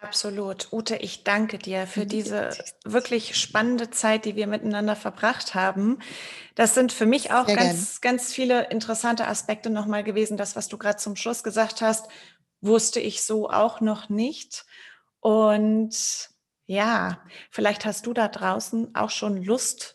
Absolut. 0.00 0.68
Ute, 0.72 0.96
ich 0.96 1.24
danke 1.24 1.58
dir 1.58 1.86
für 1.86 2.04
diese 2.04 2.50
wirklich 2.84 3.36
spannende 3.36 3.90
Zeit, 3.90 4.26
die 4.26 4.36
wir 4.36 4.46
miteinander 4.46 4.96
verbracht 4.96 5.54
haben. 5.54 5.98
Das 6.54 6.74
sind 6.74 6.92
für 6.92 7.06
mich 7.06 7.32
auch 7.32 7.46
Sehr 7.46 7.56
ganz, 7.56 8.00
gern. 8.00 8.12
ganz 8.16 8.32
viele 8.32 8.68
interessante 8.70 9.26
Aspekte 9.26 9.70
nochmal 9.70 10.04
gewesen. 10.04 10.36
Das, 10.36 10.56
was 10.56 10.68
du 10.68 10.76
gerade 10.76 10.98
zum 10.98 11.16
Schluss 11.16 11.42
gesagt 11.42 11.80
hast, 11.80 12.06
wusste 12.60 13.00
ich 13.00 13.22
so 13.22 13.48
auch 13.48 13.80
noch 13.80 14.08
nicht. 14.10 14.66
Und 15.20 16.30
ja, 16.66 17.22
vielleicht 17.50 17.86
hast 17.86 18.06
du 18.06 18.12
da 18.12 18.28
draußen 18.28 18.94
auch 18.94 19.10
schon 19.10 19.42
Lust, 19.42 19.93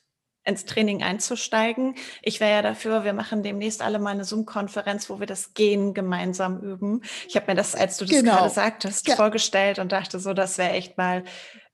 ins 0.50 0.66
Training 0.66 1.04
einzusteigen. 1.04 1.96
Ich 2.22 2.40
wäre 2.40 2.52
ja 2.52 2.62
dafür, 2.62 3.04
wir 3.04 3.14
machen 3.14 3.44
demnächst 3.44 3.82
alle 3.82 4.00
mal 4.00 4.12
eine 4.12 4.26
Zoom-Konferenz, 4.26 5.10
wo 5.10 5.20
wir 5.20 5.28
das 5.28 5.54
Gehen 5.54 5.94
gemeinsam 5.94 6.60
üben. 6.60 7.02
Ich 7.28 7.36
habe 7.36 7.48
mir 7.48 7.56
das, 7.56 7.76
als 7.76 7.98
du 7.98 8.06
das 8.06 8.16
genau. 8.16 8.36
gerade 8.36 8.50
sagtest, 8.50 9.08
ja. 9.08 9.16
vorgestellt 9.16 9.80
und 9.80 9.92
dachte 9.92 10.20
so, 10.20 10.34
das 10.34 10.58
wäre 10.58 10.72
echt 10.72 10.98
mal 10.98 11.24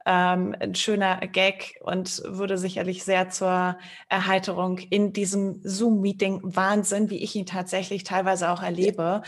ähm, 0.06 0.56
ein 0.60 0.76
schöner 0.76 1.18
Gag 1.28 1.78
und 1.82 2.22
würde 2.26 2.58
sicherlich 2.58 3.04
sehr 3.04 3.30
zur 3.30 3.78
Erheiterung 4.08 4.78
in 4.78 5.14
diesem 5.14 5.62
Zoom-Meeting 5.64 6.42
Wahnsinn, 6.44 7.10
wie 7.10 7.24
ich 7.24 7.36
ihn 7.36 7.48
tatsächlich 7.48 8.04
teilweise 8.04 8.52
auch 8.52 8.62
erlebe. 8.62 9.24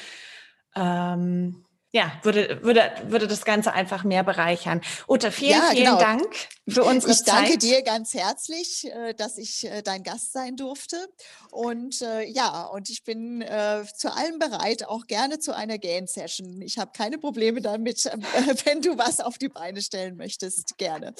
Ja. 0.76 1.14
Ähm, 1.14 1.64
ja, 1.98 2.12
würde, 2.22 2.62
würde, 2.62 2.92
würde 3.08 3.28
das 3.28 3.44
Ganze 3.44 3.74
einfach 3.74 4.04
mehr 4.04 4.24
bereichern. 4.24 4.82
Ute, 5.10 5.32
vielen, 5.32 5.52
ja, 5.52 5.70
vielen 5.72 5.86
genau. 5.86 6.00
Dank 6.00 6.36
für 6.68 6.84
unsere 6.84 7.12
Zeit. 7.14 7.20
Ich 7.20 7.26
danke 7.26 7.58
dir 7.58 7.82
ganz 7.82 8.14
herzlich, 8.14 8.86
äh, 8.86 9.16
dass 9.16 9.40
ich 9.40 9.66
äh, 9.66 9.82
dein 9.82 10.04
Gast 10.04 10.32
sein 10.32 10.56
durfte. 10.56 10.96
Und 11.50 12.04
äh, 12.04 12.24
ja, 12.26 12.66
und 12.66 12.92
ich 12.92 13.04
bin 13.04 13.44
zu 13.96 14.14
allem 14.14 14.38
bereit, 14.38 14.86
auch 14.86 15.08
gerne 15.08 15.40
zu 15.40 15.56
einer 15.56 15.80
Gain-Session. 15.80 16.62
Ich 16.62 16.78
habe 16.78 16.92
keine 16.96 17.18
Probleme 17.18 17.62
damit, 17.62 18.06
wenn 18.66 18.82
du 18.82 18.98
was 18.98 19.20
auf 19.20 19.40
die 19.40 19.50
Beine 19.50 19.82
stellen 19.82 20.18
möchtest, 20.18 20.78
gerne. 20.78 21.16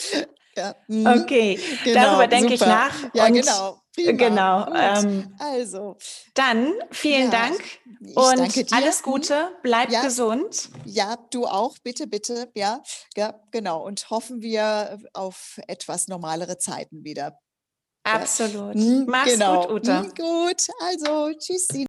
Ja. 0.58 0.76
Mhm. 0.88 1.06
Okay, 1.06 1.60
genau, 1.84 2.02
darüber 2.02 2.28
denke 2.28 2.56
ich 2.56 2.62
nach. 2.62 2.94
Ja, 3.14 3.30
genau. 3.30 3.82
Prima. 3.94 4.12
Genau. 4.12 4.74
Ähm, 4.74 5.36
also. 5.40 5.98
Dann 6.36 6.74
vielen 6.92 7.32
ja, 7.32 7.50
Dank 7.50 7.62
und 8.16 8.74
alles 8.74 9.02
Gute. 9.02 9.52
Bleib 9.64 9.92
ja, 9.92 10.02
gesund. 10.04 10.70
Ja, 10.86 11.18
du 11.32 11.46
auch. 11.48 11.78
Bitte, 11.84 12.06
bitte. 12.06 12.52
Ja, 12.56 12.84
ja, 13.16 13.40
genau. 13.52 13.84
Und 13.84 14.10
hoffen 14.10 14.42
wir 14.42 15.00
auf 15.14 15.60
etwas 15.68 16.08
normalere 16.08 16.58
Zeiten 16.58 17.04
wieder. 17.04 17.40
Absolut. 18.04 18.76
Mhm, 18.76 19.06
Mach's 19.08 19.32
genau. 19.32 19.62
gut, 19.62 19.72
Ute. 19.72 20.02
Mhm, 20.02 20.14
gut. 20.16 20.68
Also, 20.80 21.32
tschüssi. 21.38 21.86